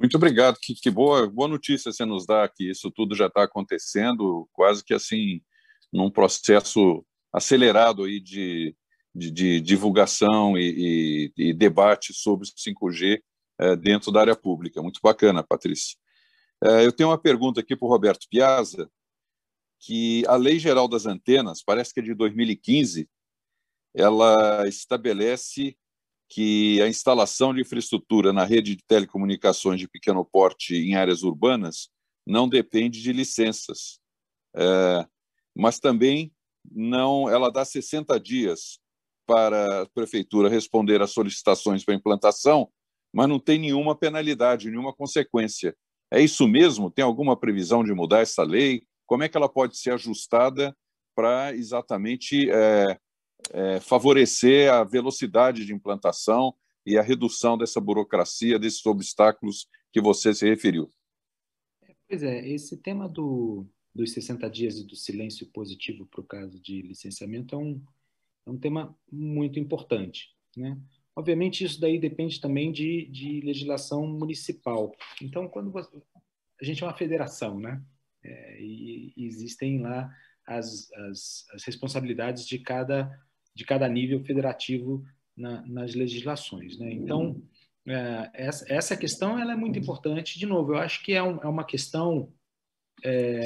[0.00, 0.56] Muito obrigado.
[0.58, 4.82] Que, que, boa, boa notícia você nos dá que isso tudo já está acontecendo, quase
[4.82, 5.42] que assim,
[5.92, 8.74] num processo acelerado aí de,
[9.14, 13.20] de, de divulgação e, e, e, debate sobre 5G
[13.58, 14.80] é, dentro da área pública.
[14.80, 15.98] Muito bacana, Patrícia.
[16.64, 18.90] É, eu tenho uma pergunta aqui para o Roberto Piazza,
[19.78, 23.06] que a Lei Geral das Antenas, parece que é de 2015,
[23.94, 25.76] ela estabelece
[26.30, 31.90] que a instalação de infraestrutura na rede de telecomunicações de pequeno porte em áreas urbanas
[32.24, 33.98] não depende de licenças,
[34.54, 35.06] é,
[35.56, 36.32] mas também
[36.70, 38.78] não, ela dá 60 dias
[39.26, 42.70] para a prefeitura responder às solicitações para implantação,
[43.12, 45.76] mas não tem nenhuma penalidade, nenhuma consequência.
[46.12, 46.90] É isso mesmo?
[46.90, 48.84] Tem alguma previsão de mudar essa lei?
[49.04, 50.76] Como é que ela pode ser ajustada
[51.14, 52.98] para exatamente é,
[53.52, 60.32] é, favorecer a velocidade de implantação e a redução dessa burocracia, desses obstáculos que você
[60.34, 60.92] se referiu?
[62.08, 66.60] Pois é, esse tema do, dos 60 dias e do silêncio positivo para o caso
[66.60, 67.82] de licenciamento é um,
[68.46, 70.34] é um tema muito importante.
[70.56, 70.76] Né?
[71.14, 74.94] Obviamente, isso daí depende também de, de legislação municipal.
[75.20, 75.90] Então, quando você,
[76.60, 77.82] a gente é uma federação, né?
[78.22, 80.14] É, e, existem lá
[80.46, 83.10] as, as, as, responsabilidades de cada,
[83.54, 85.04] de cada nível federativo
[85.36, 86.78] na, nas legislações.
[86.78, 86.92] Né?
[86.92, 87.42] Então,
[87.86, 90.38] é, essa, essa questão ela é muito importante.
[90.38, 92.32] De novo, eu acho que é, um, é uma questão
[93.04, 93.44] é,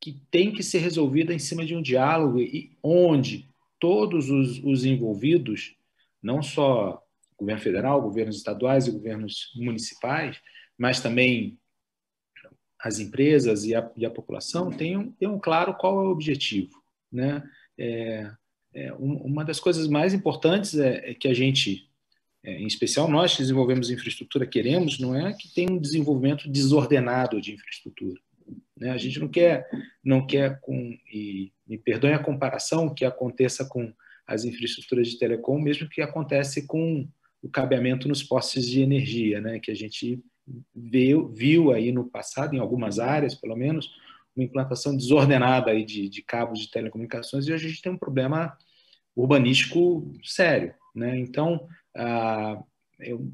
[0.00, 4.84] que tem que ser resolvida em cima de um diálogo e onde todos os, os
[4.84, 5.76] envolvidos,
[6.22, 7.02] não só
[7.38, 10.40] governo federal, governos estaduais e governos municipais,
[10.78, 11.58] mas também
[12.80, 16.82] as empresas e a, e a população tenham, tenham claro qual é o objetivo.
[17.10, 17.42] Né?
[17.84, 18.30] É,
[18.74, 21.90] é, uma das coisas mais importantes é, é que a gente
[22.44, 27.40] é, em especial nós que desenvolvemos infraestrutura, queremos, não é que tenha um desenvolvimento desordenado
[27.40, 28.20] de infraestrutura.
[28.76, 28.90] Né?
[28.90, 29.68] A gente não quer,
[30.02, 33.92] não quer com, e me perdoem a comparação, que aconteça com
[34.26, 37.06] as infraestruturas de telecom, mesmo que acontece com
[37.40, 39.60] o cabeamento nos postes de energia, né?
[39.60, 40.20] que a gente
[40.74, 43.88] viu, viu aí no passado, em algumas áreas, pelo menos,
[44.34, 47.98] uma implantação desordenada aí de, de cabos de telecomunicações, e hoje a gente tem um
[47.98, 48.56] problema
[49.14, 50.74] urbanístico sério.
[50.94, 51.18] Né?
[51.18, 51.66] Então,
[51.96, 52.62] ah,
[52.98, 53.32] eu,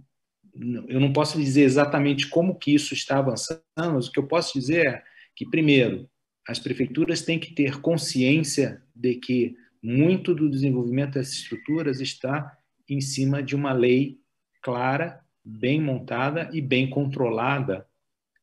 [0.88, 4.58] eu não posso dizer exatamente como que isso está avançando, mas o que eu posso
[4.58, 5.02] dizer é
[5.34, 6.08] que, primeiro,
[6.48, 12.56] as prefeituras têm que ter consciência de que muito do desenvolvimento dessas estruturas está
[12.88, 14.18] em cima de uma lei
[14.62, 17.86] clara, bem montada e bem controlada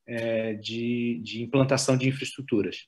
[0.07, 2.87] é, de, de implantação de infraestruturas.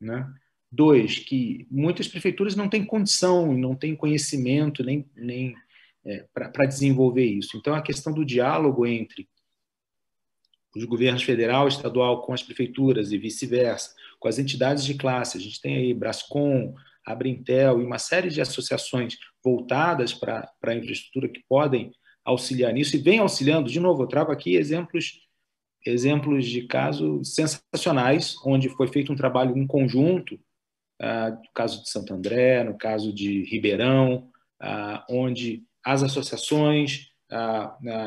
[0.00, 0.26] Né?
[0.70, 5.54] Dois, que muitas prefeituras não têm condição, não têm conhecimento, nem, nem
[6.04, 7.56] é, para desenvolver isso.
[7.56, 9.28] Então, a questão do diálogo entre
[10.74, 15.40] os governos federal estadual com as prefeituras e vice-versa, com as entidades de classe, a
[15.40, 21.42] gente tem aí Brascom, Abrintel e uma série de associações voltadas para a infraestrutura que
[21.48, 21.92] podem
[22.24, 23.68] auxiliar nisso e vem auxiliando.
[23.68, 25.20] De novo, eu trago aqui exemplos
[25.84, 30.34] exemplos de casos sensacionais, onde foi feito um trabalho em conjunto,
[31.00, 34.28] uh, no caso de Santo André, no caso de Ribeirão,
[34.62, 37.08] uh, onde as associações,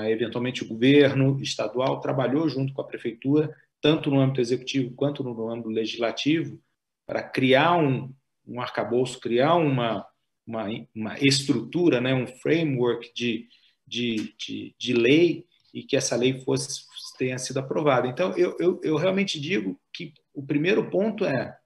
[0.07, 5.49] eventualmente o governo estadual, trabalhou junto com a prefeitura, tanto no âmbito executivo quanto no
[5.49, 6.57] âmbito legislativo,
[7.05, 8.13] para criar um,
[8.47, 10.05] um arcabouço, criar uma,
[10.45, 13.47] uma, uma estrutura, né, um framework de,
[13.85, 16.85] de, de, de lei e que essa lei fosse
[17.17, 18.07] tenha sido aprovada.
[18.07, 21.57] Então, eu, eu, eu realmente digo que o primeiro ponto é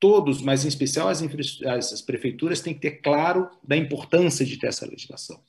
[0.00, 1.22] todos, mas em especial as,
[1.64, 5.42] as, prefeituras, têm que ter claro da importância de ter essa legislação.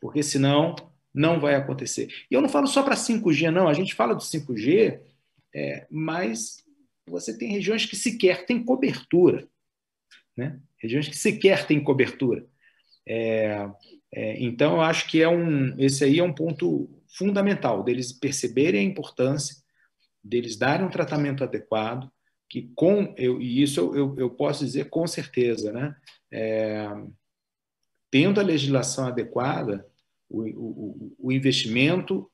[0.00, 0.74] Porque senão
[1.12, 2.08] não vai acontecer.
[2.30, 3.68] E eu não falo só para 5G, não.
[3.68, 5.00] A gente fala do 5G,
[5.54, 6.64] é, mas
[7.06, 9.48] você tem regiões que sequer têm cobertura.
[10.36, 10.60] Né?
[10.78, 12.46] Regiões que sequer têm cobertura.
[13.06, 13.68] É,
[14.12, 18.80] é, então, eu acho que é um, esse aí é um ponto fundamental, deles perceberem
[18.80, 19.56] a importância,
[20.22, 22.10] deles darem um tratamento adequado,
[22.48, 25.94] que com eu, e isso eu, eu, posso dizer com certeza, né?
[26.32, 26.88] É,
[28.10, 29.86] tendo a legislação adequada,
[30.28, 32.28] o, o, o investimento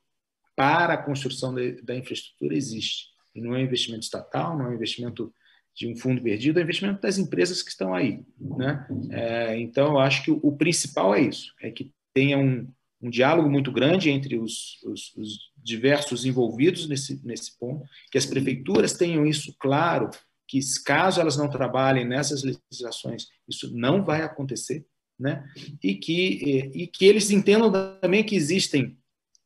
[0.54, 3.08] para a construção de, da infraestrutura existe.
[3.34, 5.32] E não é investimento estatal, não é investimento
[5.76, 8.24] de um fundo perdido, é investimento das empresas que estão aí.
[8.40, 8.86] Né?
[9.10, 12.66] É, então, eu acho que o, principal é isso, é que tenha um,
[13.02, 18.24] um diálogo muito grande entre os, os, os diversos envolvidos nesse, nesse ponto, que as
[18.24, 20.08] prefeituras tenham isso claro,
[20.48, 24.86] que caso elas não trabalhem nessas legislações, isso não vai acontecer,
[25.18, 25.44] né?
[25.82, 27.70] E que, e que eles entendam
[28.00, 28.96] também que existem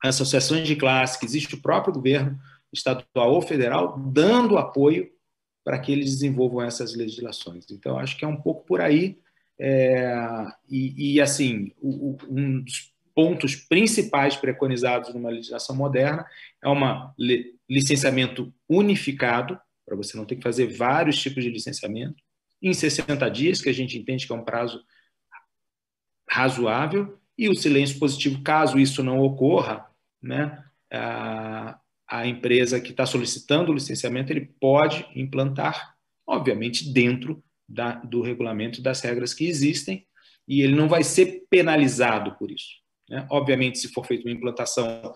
[0.03, 2.39] associações de classe, que existe o próprio governo
[2.73, 5.11] estadual ou federal dando apoio
[5.65, 7.67] para que eles desenvolvam essas legislações.
[7.71, 9.19] Então, acho que é um pouco por aí.
[9.59, 10.15] É,
[10.69, 16.25] e, e, assim, o, um dos pontos principais preconizados numa legislação moderna
[16.63, 16.75] é um
[17.69, 22.23] licenciamento unificado, para você não ter que fazer vários tipos de licenciamento,
[22.63, 24.83] em 60 dias, que a gente entende que é um prazo
[26.29, 29.87] razoável, e o silêncio positivo, caso isso não ocorra,
[30.23, 30.63] né,
[32.11, 35.95] a empresa que está solicitando o licenciamento ele pode implantar
[36.31, 40.07] obviamente dentro da, do regulamento das regras que existem,
[40.47, 42.81] e ele não vai ser penalizado por isso.
[43.09, 43.27] Né?
[43.31, 45.15] Obviamente, se for feita uma implantação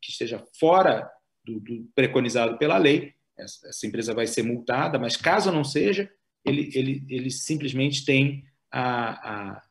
[0.00, 1.08] que esteja fora
[1.44, 6.10] do, do preconizado pela lei, essa, essa, empresa vai ser multada, mas caso não seja,
[6.44, 9.62] ele, ele, ele simplesmente tem a, a,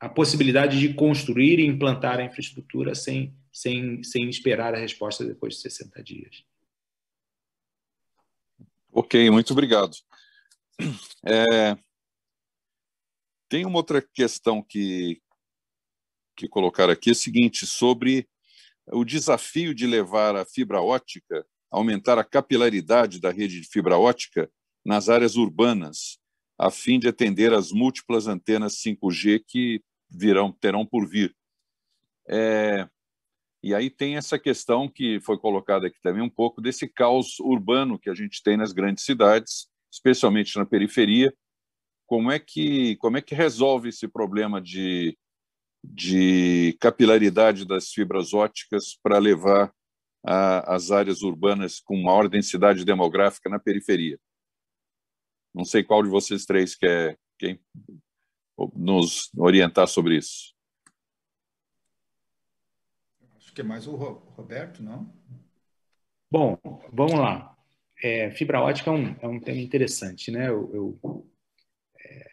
[0.00, 5.54] a possibilidade de construir e implantar a infraestrutura sem, sem, sem esperar a resposta depois
[5.54, 6.44] de 60 dias.
[8.92, 9.94] Ok, muito obrigado.
[11.26, 11.78] É,
[13.48, 15.22] tem uma outra questão que,
[16.36, 18.28] que colocar aqui, é o seguinte, sobre
[18.88, 24.50] o desafio de levar a fibra ótica, aumentar a capilaridade da rede de fibra ótica
[24.84, 26.18] nas áreas urbanas,
[26.58, 29.80] a fim de atender as múltiplas antenas 5G que
[30.10, 31.34] virão terão por vir.
[32.28, 32.88] É,
[33.64, 37.98] e aí tem essa questão que foi colocada aqui também um pouco desse caos urbano
[37.98, 41.34] que a gente tem nas grandes cidades, especialmente na periferia.
[42.06, 45.16] Como é que como é que resolve esse problema de
[45.82, 49.72] de capilaridade das fibras óticas para levar
[50.22, 54.20] às áreas urbanas com maior densidade demográfica na periferia?
[55.54, 57.58] Não sei qual de vocês três quer, quer
[58.76, 60.53] nos orientar sobre isso.
[63.54, 65.12] Que é mais o Roberto, não?
[66.30, 66.58] Bom,
[66.92, 67.56] vamos lá.
[68.02, 70.48] É, fibra ótica é um, é um tema interessante, né?
[70.48, 71.30] Eu, eu
[71.96, 72.32] é,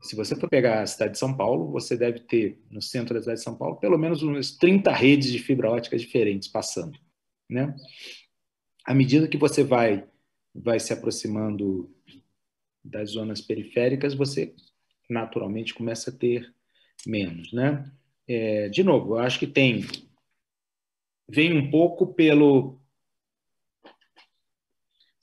[0.00, 3.20] se você for pegar a cidade de São Paulo, você deve ter no centro da
[3.20, 6.96] cidade de São Paulo pelo menos umas 30 redes de fibra ótica diferentes passando,
[7.50, 7.74] né?
[8.84, 10.06] À medida que você vai
[10.54, 11.92] vai se aproximando
[12.82, 14.54] das zonas periféricas, você
[15.10, 16.54] naturalmente começa a ter
[17.04, 17.90] menos, né?
[18.28, 19.84] É, de novo, eu acho que tem
[21.28, 22.78] vem um pouco pelo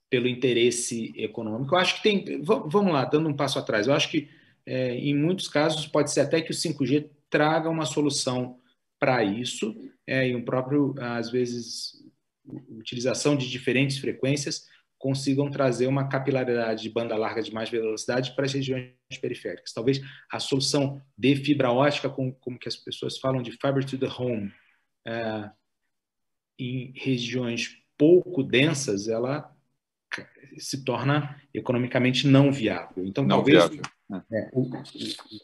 [0.09, 1.73] pelo interesse econômico.
[1.73, 3.87] Eu acho que tem, vamos lá, dando um passo atrás.
[3.87, 4.29] Eu acho que
[4.63, 8.59] é, em muitos casos pode ser até que o 5G traga uma solução
[8.99, 9.75] para isso
[10.05, 12.03] é, e um próprio às vezes
[12.69, 14.67] utilização de diferentes frequências
[14.99, 19.73] consigam trazer uma capilaridade de banda larga de mais velocidade para as regiões periféricas.
[19.73, 19.99] Talvez
[20.31, 24.07] a solução de fibra ótica, como, como que as pessoas falam de fiber to the
[24.07, 24.49] home,
[25.05, 25.49] é,
[26.69, 29.51] em regiões pouco densas, ela
[30.57, 33.05] se torna economicamente não viável.
[33.05, 33.81] Então, não talvez viável.
[34.31, 34.69] É, o,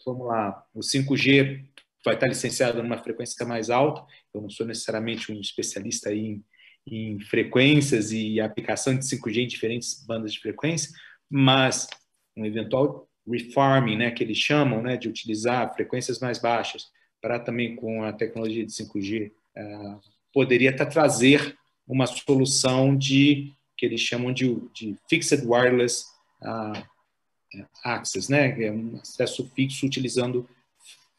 [0.05, 1.65] vamos lá, o 5G
[2.05, 4.05] vai estar licenciado numa frequência mais alta.
[4.33, 6.43] Eu não sou necessariamente um especialista em
[6.91, 10.91] em frequências e aplicação de 5G em diferentes bandas de frequência,
[11.29, 11.87] mas
[12.35, 16.87] um eventual refarming, né, que eles chamam, né, de utilizar frequências mais baixas
[17.21, 19.99] para também com a tecnologia de 5G, uh,
[20.33, 21.57] poderia até trazer
[21.87, 26.05] uma solução de que eles chamam de, de fixed wireless
[26.41, 26.83] uh,
[27.83, 30.47] access, né, é um acesso fixo utilizando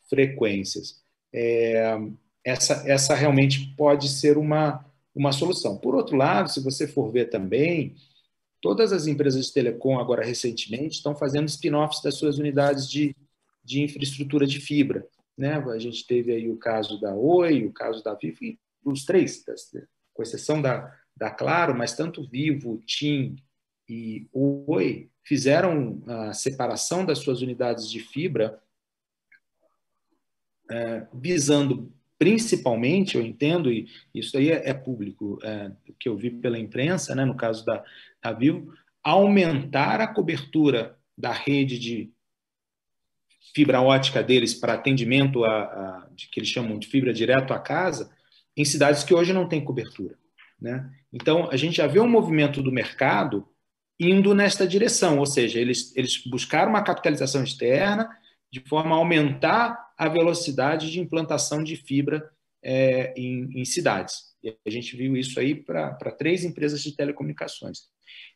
[0.08, 1.00] frequências.
[1.32, 1.96] É,
[2.44, 4.84] essa, essa realmente pode ser uma
[5.14, 5.76] uma solução.
[5.76, 7.94] Por outro lado, se você for ver também,
[8.60, 13.14] todas as empresas de telecom, agora recentemente, estão fazendo spin-offs das suas unidades de,
[13.64, 15.06] de infraestrutura de fibra.
[15.36, 15.54] Né?
[15.54, 19.44] A gente teve aí o caso da Oi, o caso da Vivo, e os três,
[20.12, 23.36] com exceção da, da Claro, mas tanto Vivo, TIM
[23.88, 28.60] e Oi fizeram a separação das suas unidades de fibra
[30.70, 36.30] é, visando principalmente, eu entendo, e isso aí é, é público, é, que eu vi
[36.30, 37.82] pela imprensa, né, no caso da,
[38.22, 42.12] da Vivo, aumentar a cobertura da rede de
[43.54, 47.58] fibra ótica deles para atendimento a, a de, que eles chamam de fibra direto à
[47.58, 48.14] casa,
[48.60, 50.16] em cidades que hoje não têm cobertura.
[50.60, 50.90] Né?
[51.12, 53.48] Então, a gente já vê um movimento do mercado
[53.98, 58.08] indo nesta direção, ou seja, eles, eles buscaram uma capitalização externa
[58.50, 62.30] de forma a aumentar a velocidade de implantação de fibra
[62.62, 64.34] é, em, em, cidades.
[64.42, 67.80] E a gente viu isso aí para três empresas de telecomunicações.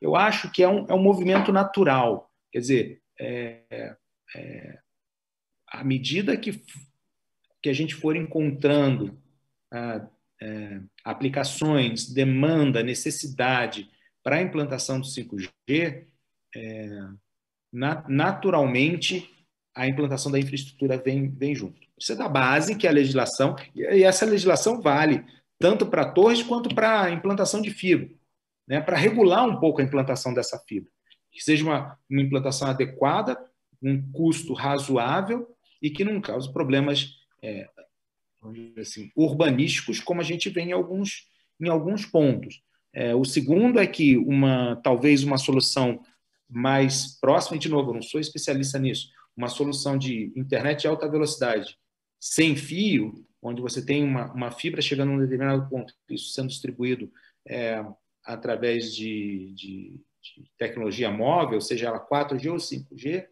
[0.00, 2.30] Eu acho que é um, é um movimento natural.
[2.52, 3.96] Quer dizer, é,
[4.36, 4.78] é,
[5.68, 6.62] à medida que,
[7.62, 9.18] que a gente for encontrando
[9.72, 10.06] ah,
[10.40, 13.90] é, aplicações, demanda, necessidade
[14.22, 16.06] para a implantação do 5G,
[16.54, 16.88] é,
[17.72, 19.30] na, naturalmente
[19.74, 21.80] a implantação da infraestrutura vem, vem junto.
[22.10, 25.24] É da base, que é a legislação, e essa legislação vale
[25.58, 28.10] tanto para torres quanto para a implantação de fibra,
[28.68, 30.90] né, para regular um pouco a implantação dessa fibra.
[31.32, 33.38] Que seja uma, uma implantação adequada,
[33.82, 35.48] um custo razoável
[35.82, 37.10] e que não cause problemas
[37.42, 37.68] é,
[38.78, 41.28] assim, urbanísticos, como a gente vê em alguns,
[41.60, 42.62] em alguns pontos.
[42.92, 46.00] É, o segundo é que uma talvez uma solução
[46.48, 50.86] mais próxima, e de novo, eu não sou especialista nisso, uma solução de internet de
[50.86, 51.76] alta velocidade
[52.20, 56.48] sem fio, onde você tem uma, uma fibra chegando a um determinado ponto, isso sendo
[56.48, 57.12] distribuído
[57.46, 57.84] é,
[58.24, 63.26] através de, de, de, tecnologia móvel, seja ela 4G ou 5G,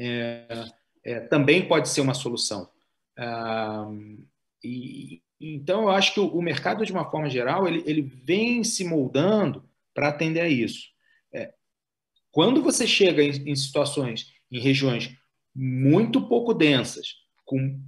[0.00, 0.64] é,
[1.04, 2.68] é, também pode ser uma solução.
[4.62, 8.64] E, então, eu acho que o, o, mercado, de uma forma geral, ele, ele vem
[8.64, 10.88] se moldando para atender a isso.
[11.32, 11.52] É,
[12.30, 15.14] quando você chega em, em situações, em regiões
[15.54, 17.80] muito pouco densas, com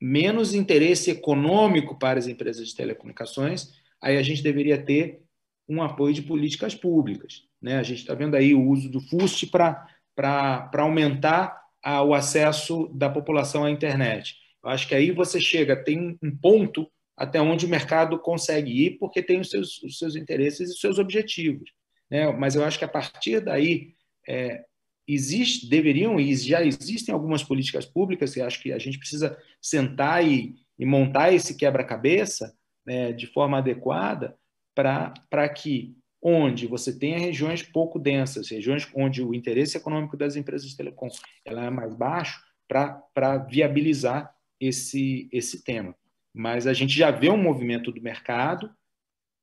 [0.00, 5.22] menos interesse econômico para as empresas de telecomunicações, aí a gente deveria ter
[5.68, 7.42] um apoio de políticas públicas.
[7.60, 7.76] Né?
[7.76, 11.60] A gente está vendo aí o uso do FUST para aumentar
[12.02, 14.36] o acesso da população à internet.
[14.62, 18.98] Eu acho que aí você chega, tem um ponto até onde o mercado consegue ir,
[18.98, 21.70] porque tem os seus, os seus interesses e os seus objetivos.
[22.10, 22.30] Né?
[22.32, 23.94] Mas eu acho que a partir daí
[24.26, 24.64] é,
[25.06, 30.24] existe, deveriam e já existem algumas políticas públicas que acho que a gente precisa sentar
[30.24, 32.54] e, e montar esse quebra-cabeça
[32.86, 34.36] né, de forma adequada
[34.74, 40.68] para que onde você tenha regiões pouco densas, regiões onde o interesse econômico das empresas
[40.68, 41.08] de telecom
[41.44, 45.94] ela é mais baixo, para viabilizar esse, esse tema.
[46.34, 48.70] Mas a gente já vê um movimento do mercado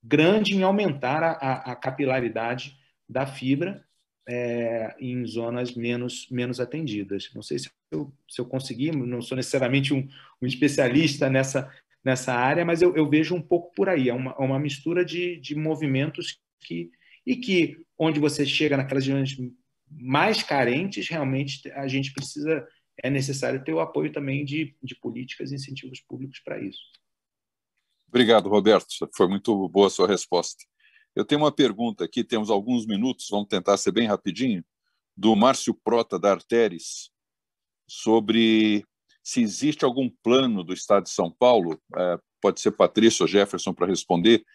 [0.03, 2.78] grande em aumentar a, a, a capilaridade
[3.09, 3.84] da fibra
[4.28, 7.32] é, em zonas menos, menos atendidas.
[7.34, 10.07] Não sei se eu, se eu consegui, não sou necessariamente um,
[10.41, 11.71] um especialista nessa,
[12.03, 14.09] nessa área, mas eu, eu, vejo um pouco por aí.
[14.09, 16.89] É uma, é uma mistura de, de movimentos que,
[17.26, 19.38] e que, onde você chega naquelas regiões
[19.89, 22.68] mais carentes, realmente a gente precisa,
[23.03, 26.80] é necessário ter o apoio também de, de políticas e incentivos públicos para isso.
[28.07, 28.88] Obrigado, Roberto.
[29.16, 30.63] Foi muito boa a sua resposta.
[31.16, 34.63] Eu tenho uma pergunta aqui, temos alguns minutos, vamos tentar ser bem rapidinho,
[35.16, 37.09] do Márcio Prota, da Arteres,
[37.88, 38.86] sobre
[39.24, 43.74] se existe algum plano do Estado de São Paulo, é, pode ser Patrícia ou Jefferson
[43.74, 44.45] para responder,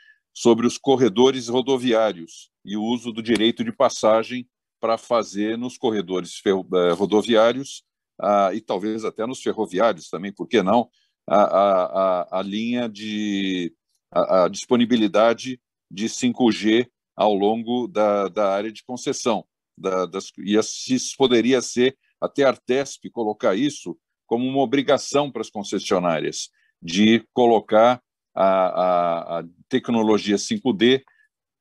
[0.41, 4.49] sobre os corredores rodoviários e o uso do direito de passagem
[4.81, 7.85] para fazer nos corredores é, rodoviários
[8.19, 10.89] ah, e talvez até nos ferroviários também, por que não,
[11.29, 13.75] a, a, a linha de
[14.11, 15.61] a, a, disponibilidade
[15.91, 19.45] de 5G ao longo da, da área de concessão.
[19.77, 23.95] Da, das, e assim poderia ser até a Artesp colocar isso
[24.27, 26.49] como uma obrigação para as concessionárias
[26.83, 28.03] de colocar
[28.41, 31.03] a, a, a tecnologia 5D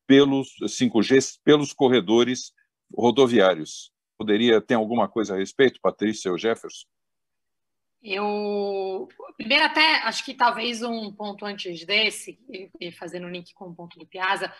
[0.07, 2.53] pelos 5G pelos corredores
[2.95, 3.91] rodoviários.
[4.17, 6.85] Poderia ter alguma coisa a respeito, Patrícia ou Jefferson?
[8.01, 12.39] Eu primeiro até acho que talvez um ponto antes desse,
[12.97, 14.53] fazendo o link com o ponto do Piazza,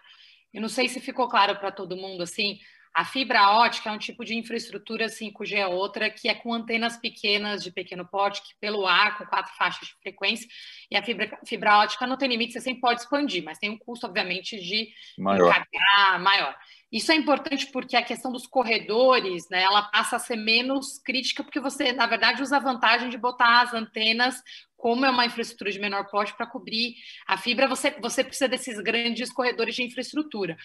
[0.53, 2.59] eu não sei se ficou claro para todo mundo assim,
[2.93, 6.97] a fibra ótica é um tipo de infraestrutura 5G é outra, que é com antenas
[6.97, 10.47] pequenas, de pequeno porte, que pelo ar, com quatro faixas de frequência,
[10.89, 13.77] e a fibra, fibra ótica não tem limite, você sempre pode expandir, mas tem um
[13.77, 15.49] custo, obviamente, de maior.
[15.49, 16.55] encargar maior.
[16.91, 21.43] Isso é importante porque a questão dos corredores, né, ela passa a ser menos crítica,
[21.43, 24.41] porque você, na verdade, usa a vantagem de botar as antenas,
[24.75, 26.95] como é uma infraestrutura de menor porte, para cobrir
[27.27, 30.57] a fibra, você, você precisa desses grandes corredores de infraestrutura.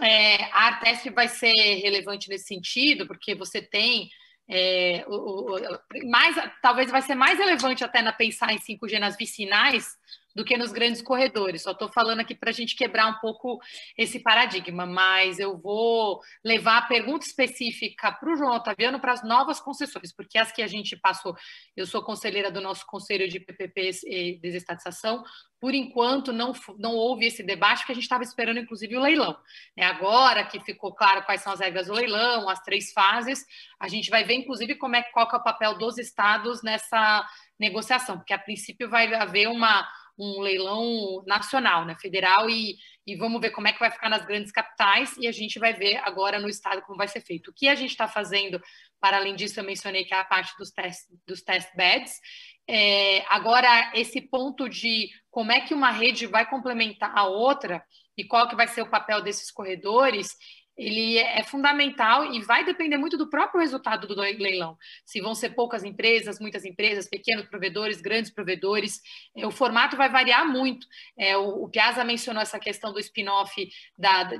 [0.00, 4.08] É, a Artesp vai ser relevante nesse sentido, porque você tem
[4.48, 9.16] é, o, o, mais, talvez vai ser mais relevante até na pensar em 5G nas
[9.16, 9.86] vicinais
[10.34, 11.62] do que nos grandes corredores.
[11.62, 13.60] Só estou falando aqui para a gente quebrar um pouco
[13.96, 19.22] esse paradigma, mas eu vou levar a pergunta específica para o João Otaviano para as
[19.22, 21.36] novas concessões, porque as que a gente passou,
[21.76, 25.22] eu sou conselheira do nosso Conselho de PPPs e Desestatização,
[25.60, 29.36] por enquanto não, não houve esse debate, porque a gente estava esperando, inclusive, o leilão.
[29.76, 33.46] É agora que ficou claro quais são as regras do leilão, as três fases,
[33.78, 37.24] a gente vai ver, inclusive, como é, qual é o papel dos estados nessa
[37.58, 39.88] negociação, porque a princípio vai haver uma
[40.18, 42.76] um leilão nacional, né, federal, e,
[43.06, 45.72] e vamos ver como é que vai ficar nas grandes capitais, e a gente vai
[45.72, 47.50] ver agora no estado como vai ser feito.
[47.50, 48.60] O que a gente está fazendo,
[49.00, 52.20] para além disso, eu mencionei que é a parte dos test, dos test beds,
[52.68, 57.84] é, agora, esse ponto de como é que uma rede vai complementar a outra
[58.16, 60.36] e qual que vai ser o papel desses corredores,
[60.76, 64.76] ele é fundamental e vai depender muito do próprio resultado do leilão.
[65.04, 69.00] Se vão ser poucas empresas, muitas empresas, pequenos provedores, grandes provedores,
[69.36, 70.86] é, o formato vai variar muito.
[71.18, 73.54] É, o, Piazza mencionou essa questão do spin-off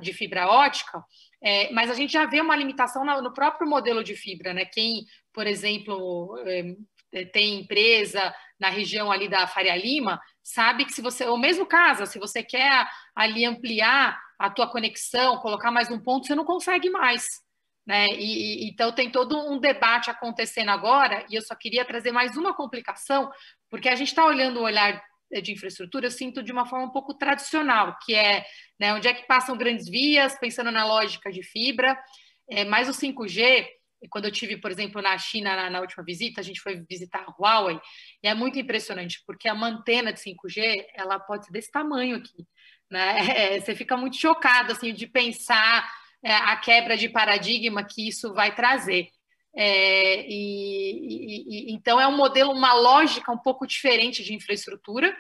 [0.01, 1.03] de fibra ótica,
[1.43, 4.65] é, mas a gente já vê uma limitação no, próprio modelo de fibra, né?
[4.65, 6.75] Quem, por exemplo, é, é,
[7.33, 12.07] tem empresa na região ali da Faria Lima, sabe que se você, ou mesmo casa,
[12.07, 16.89] se você quer ali ampliar a tua conexão, colocar mais um ponto, você não consegue
[16.89, 17.27] mais.
[17.87, 18.07] Né?
[18.09, 22.37] E, e, então tem todo um debate acontecendo agora, e eu só queria trazer mais
[22.37, 23.31] uma complicação,
[23.69, 25.03] porque a gente está olhando o olhar
[25.43, 28.45] de infraestrutura, eu sinto de uma forma um pouco tradicional, que é
[28.79, 31.99] né, onde é que passam grandes vias, pensando na lógica de fibra,
[32.51, 33.67] é, mas o 5G,
[34.09, 37.25] quando eu tive, por exemplo, na China na, na, última visita, a gente foi visitar
[37.27, 37.79] a Huawei,
[38.23, 42.47] e é muito impressionante, porque a antena de 5G, ela pode ser desse tamanho aqui,
[42.91, 43.17] né?
[43.57, 45.91] É, você fica muito chocado, assim, de pensar
[46.23, 49.09] é, a quebra de paradigma que isso vai trazer.
[49.55, 55.15] É, e, e, então é um modelo, uma lógica um pouco diferente de infraestrutura,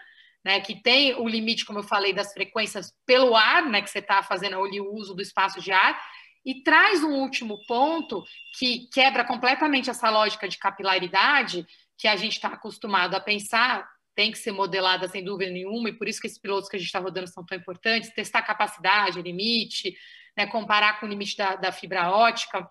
[0.44, 4.00] né, que tem o limite, como eu falei, das frequências pelo ar, né, que você
[4.00, 6.00] está fazendo ali o uso do espaço de ar,
[6.44, 8.24] e traz um último ponto
[8.58, 11.66] que quebra completamente essa lógica de capilaridade
[11.96, 15.96] que a gente está acostumado a pensar, tem que ser modelada sem dúvida nenhuma, e
[15.96, 19.22] por isso que esses pilotos que a gente está rodando são tão importantes, testar capacidade,
[19.22, 19.96] limite,
[20.36, 22.68] né, comparar com o limite da, da fibra ótica.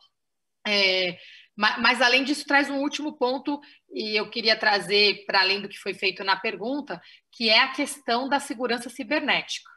[0.68, 1.18] É,
[1.56, 3.60] mas, mas, além disso, traz um último ponto,
[3.92, 7.72] e eu queria trazer, para além do que foi feito na pergunta, que é a
[7.72, 9.70] questão da segurança cibernética.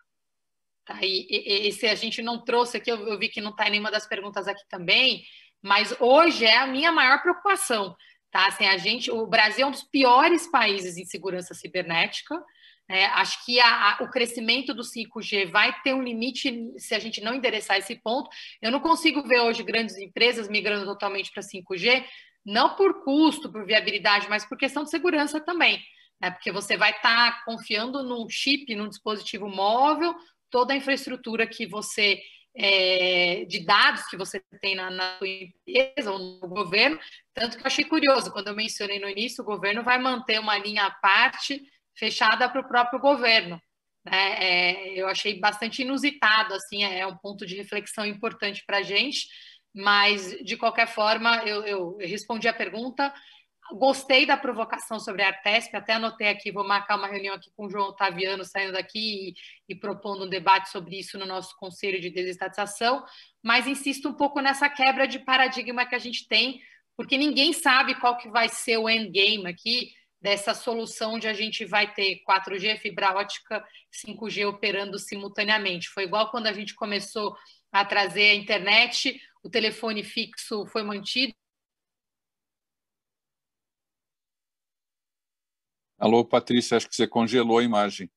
[0.84, 0.98] Tá?
[1.02, 3.72] E, e esse a gente não trouxe aqui, eu, eu vi que não está em
[3.72, 5.24] nenhuma das perguntas aqui também,
[5.62, 7.96] mas hoje é a minha maior preocupação.
[8.30, 8.48] Tá?
[8.48, 12.42] Assim, a gente, o Brasil é um dos piores países em segurança cibernética.
[12.86, 16.98] É, acho que a, a, o crescimento do 5G vai ter um limite se a
[16.98, 18.28] gente não endereçar esse ponto.
[18.60, 22.04] Eu não consigo ver hoje grandes empresas migrando totalmente para 5G,
[22.44, 25.80] não por custo, por viabilidade, mas por questão de segurança também.
[26.20, 26.30] Né?
[26.30, 30.14] Porque você vai estar tá confiando num chip, num dispositivo móvel,
[30.54, 32.22] toda a infraestrutura que você
[32.56, 36.96] é, de dados que você tem na, na sua empresa ou no governo.
[37.34, 40.56] Tanto que eu achei curioso, quando eu mencionei no início, o governo vai manter uma
[40.56, 41.60] linha à parte
[41.98, 43.60] fechada para o próprio governo.
[44.04, 44.36] Né?
[44.38, 48.82] É, eu achei bastante inusitado, assim, é, é um ponto de reflexão importante para a
[48.82, 49.26] gente,
[49.74, 53.12] mas, de qualquer forma, eu, eu, eu respondi a pergunta,
[53.72, 57.66] Gostei da provocação sobre a Artesp, até anotei aqui, vou marcar uma reunião aqui com
[57.66, 59.34] o João Otaviano saindo daqui e,
[59.72, 63.04] e, propondo um debate sobre isso no nosso Conselho de Desestatização,
[63.42, 66.60] mas insisto um pouco nessa quebra de paradigma que a gente tem,
[66.96, 69.92] porque ninguém sabe qual que vai ser o endgame aqui,
[70.24, 73.62] dessa solução onde a gente vai ter 4G, fibra ótica,
[74.06, 75.90] 5G operando simultaneamente.
[75.90, 77.36] Foi igual quando a gente começou
[77.70, 81.34] a trazer a internet, o telefone fixo foi mantido.
[85.98, 88.10] Alô, Patrícia, acho que você congelou a imagem.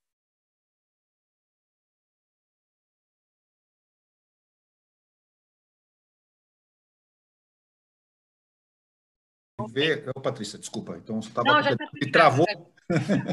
[9.77, 10.09] ver.
[10.15, 10.97] Oh, Patrícia, desculpa.
[10.97, 11.63] Então você estava.
[11.63, 11.75] Tá
[12.11, 12.45] travou.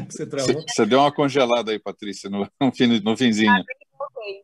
[0.09, 0.63] você travou.
[0.67, 3.51] Você deu uma congelada aí, Patrícia, no, no finzinho.
[3.51, 3.63] Ah,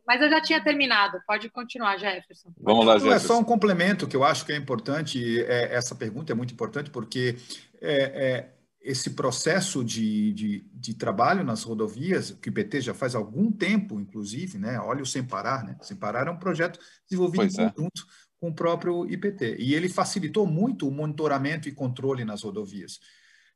[0.06, 1.18] mas eu já tinha terminado.
[1.26, 2.52] Pode continuar, Jefferson.
[2.60, 3.16] Vamos lá, Jefferson.
[3.16, 5.40] É só um complemento que eu acho que é importante.
[5.42, 7.36] É, essa pergunta é muito importante porque
[7.80, 13.14] é, é, esse processo de, de, de, trabalho nas rodovias, que o PT já faz
[13.14, 14.78] algum tempo, inclusive, né?
[14.80, 15.76] Olha o Sem Parar, né?
[15.82, 16.78] Sem Parar é um projeto
[17.08, 17.70] desenvolvido pois em é.
[17.70, 18.06] conjunto
[18.40, 19.56] com o próprio IPT.
[19.58, 22.98] E ele facilitou muito o monitoramento e controle nas rodovias.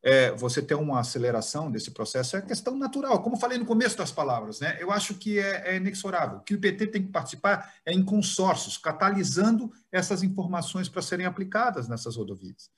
[0.01, 4.12] É, você ter uma aceleração desse processo é questão natural, como falei no começo das
[4.12, 4.77] palavras, né?
[4.78, 6.39] Eu acho que é, é inexorável.
[6.40, 11.89] que o IPT tem que participar é em consórcios, catalisando essas informações para serem aplicadas
[11.89, 12.70] nessas rodovias.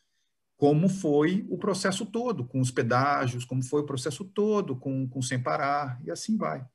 [0.59, 5.23] Como foi o processo todo, com os pedágios, como foi o processo todo, com, com
[5.23, 6.67] Sem Parar, e assim vai.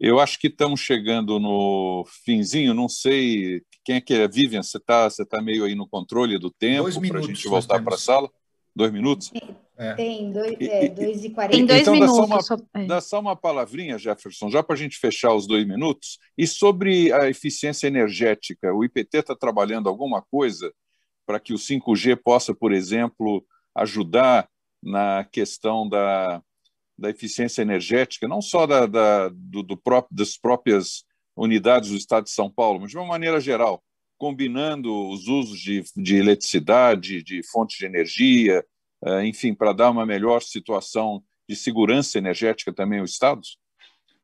[0.00, 4.26] Eu acho que estamos chegando no finzinho, não sei quem é que é.
[4.26, 7.82] Vivian, você está você tá meio aí no controle do tempo para a gente voltar
[7.82, 8.30] para a sala?
[8.74, 9.30] Dois minutos?
[9.78, 9.94] É.
[9.94, 11.56] Tem, dois, é, dois e quarenta.
[11.56, 12.28] Tem dois então, minutos.
[12.28, 12.86] Dá só, uma, é.
[12.86, 16.18] dá só uma palavrinha, Jefferson, já para a gente fechar os dois minutos.
[16.36, 20.72] E sobre a eficiência energética, o IPT está trabalhando alguma coisa
[21.26, 23.44] para que o 5G possa, por exemplo,
[23.74, 24.48] ajudar
[24.82, 26.40] na questão da,
[26.96, 31.04] da eficiência energética, não só da, da do, do próprio, das próprias
[31.36, 33.82] unidades do Estado de São Paulo, mas de uma maneira geral,
[34.16, 38.64] combinando os usos de, de eletricidade, de fontes de energia,
[39.04, 43.58] uh, enfim, para dar uma melhor situação de segurança energética também aos estados?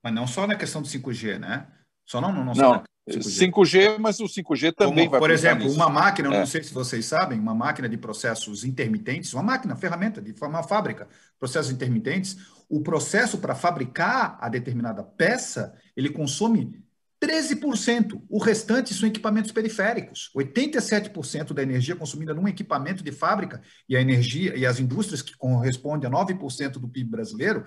[0.03, 1.71] Mas não só na questão do 5G, né?
[2.07, 3.51] Só não, não, não, não 5G.
[3.51, 3.99] 5G.
[3.99, 5.77] mas o 5G também Como, vai Por exemplo, nisso.
[5.77, 6.39] uma máquina, é.
[6.39, 10.63] não sei se vocês sabem, uma máquina de processos intermitentes, uma máquina, ferramenta de uma
[10.63, 11.09] fábrica,
[11.39, 12.37] processos intermitentes,
[12.69, 16.81] o processo para fabricar a determinada peça, ele consome
[17.23, 18.21] 13%.
[18.29, 20.31] O restante são equipamentos periféricos.
[20.35, 25.37] 87% da energia consumida num equipamento de fábrica e a energia e as indústrias que
[25.37, 27.65] correspondem a 9% do PIB brasileiro,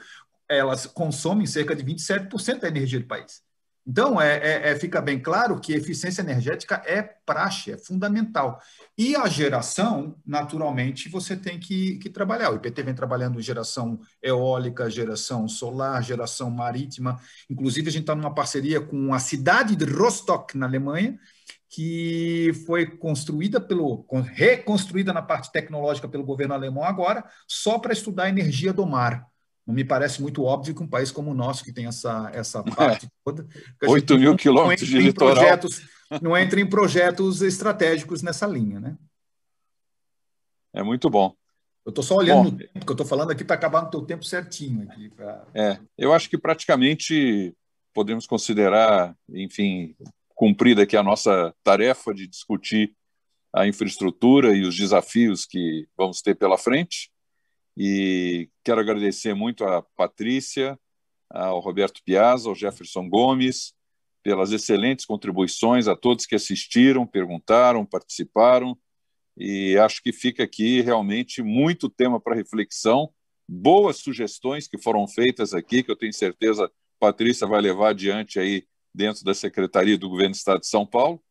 [0.50, 3.44] elas consomem cerca de 27% da energia do país.
[3.88, 8.60] Então, é, é, é, fica bem claro que eficiência energética é praxe, é fundamental.
[8.98, 12.50] E a geração, naturalmente, você tem que, que trabalhar.
[12.50, 17.20] O IPT vem trabalhando geração eólica, geração solar, geração marítima.
[17.48, 21.20] Inclusive, a gente está numa parceria com a cidade de Rostock, na Alemanha,
[21.70, 24.04] que foi construída pelo
[24.34, 29.30] reconstruída na parte tecnológica pelo governo alemão agora, só para estudar a energia do mar.
[29.66, 32.64] Não me parece muito óbvio que um país como o nosso, que tem essa, essa
[32.76, 33.48] parte toda.
[33.82, 35.36] 8 mil quilômetros de litoral.
[35.36, 35.82] Projetos,
[36.22, 38.96] não entra em projetos estratégicos nessa linha, né?
[40.74, 41.34] É muito bom.
[41.86, 44.02] Eu estou só olhando bom, tempo, porque eu estou falando aqui para acabar no teu
[44.02, 44.84] tempo certinho.
[44.90, 45.46] Aqui pra...
[45.54, 47.56] É, eu acho que praticamente
[47.94, 49.96] podemos considerar, enfim,
[50.36, 52.94] cumprida aqui a nossa tarefa de discutir
[53.54, 57.10] a infraestrutura e os desafios que vamos ter pela frente.
[57.78, 60.80] E quero agradecer muito a Patrícia,
[61.30, 63.74] ao Roberto Piazza, ao Jefferson Gomes,
[64.24, 68.78] pelas excelentes contribuições, a todos que assistiram, perguntaram, participaram.
[69.38, 73.12] E acho que fica aqui realmente muito tema para reflexão,
[73.48, 78.66] boas sugestões que foram feitas aqui, que eu tenho certeza Patrícia vai levar adiante aí
[78.94, 81.22] dentro da Secretaria do Governo do Estado de São Paulo.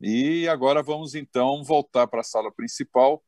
[0.00, 3.24] E agora vamos então voltar para a sala principal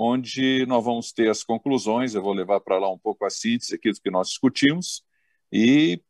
[0.00, 2.14] onde nós vamos ter as conclusões.
[2.14, 5.02] Eu vou levar para lá um pouco a síntese aqui do que nós discutimos
[5.52, 6.00] e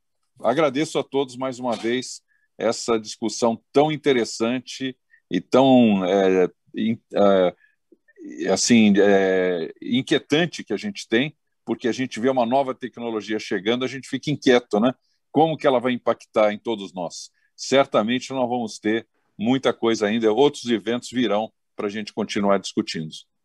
[0.42, 2.20] agradeço a todos mais uma vez
[2.58, 4.94] essa discussão tão interessante
[5.30, 6.50] e tão é,
[7.14, 11.34] é, assim é, inquietante que a gente tem,
[11.64, 14.92] porque a gente vê uma nova tecnologia chegando, a gente fica inquieto, né?
[15.32, 17.30] Como que ela vai impactar em todos nós?
[17.56, 19.08] Certamente nós vamos ter
[19.38, 23.14] muita coisa ainda, outros eventos virão para a gente continuar discutindo.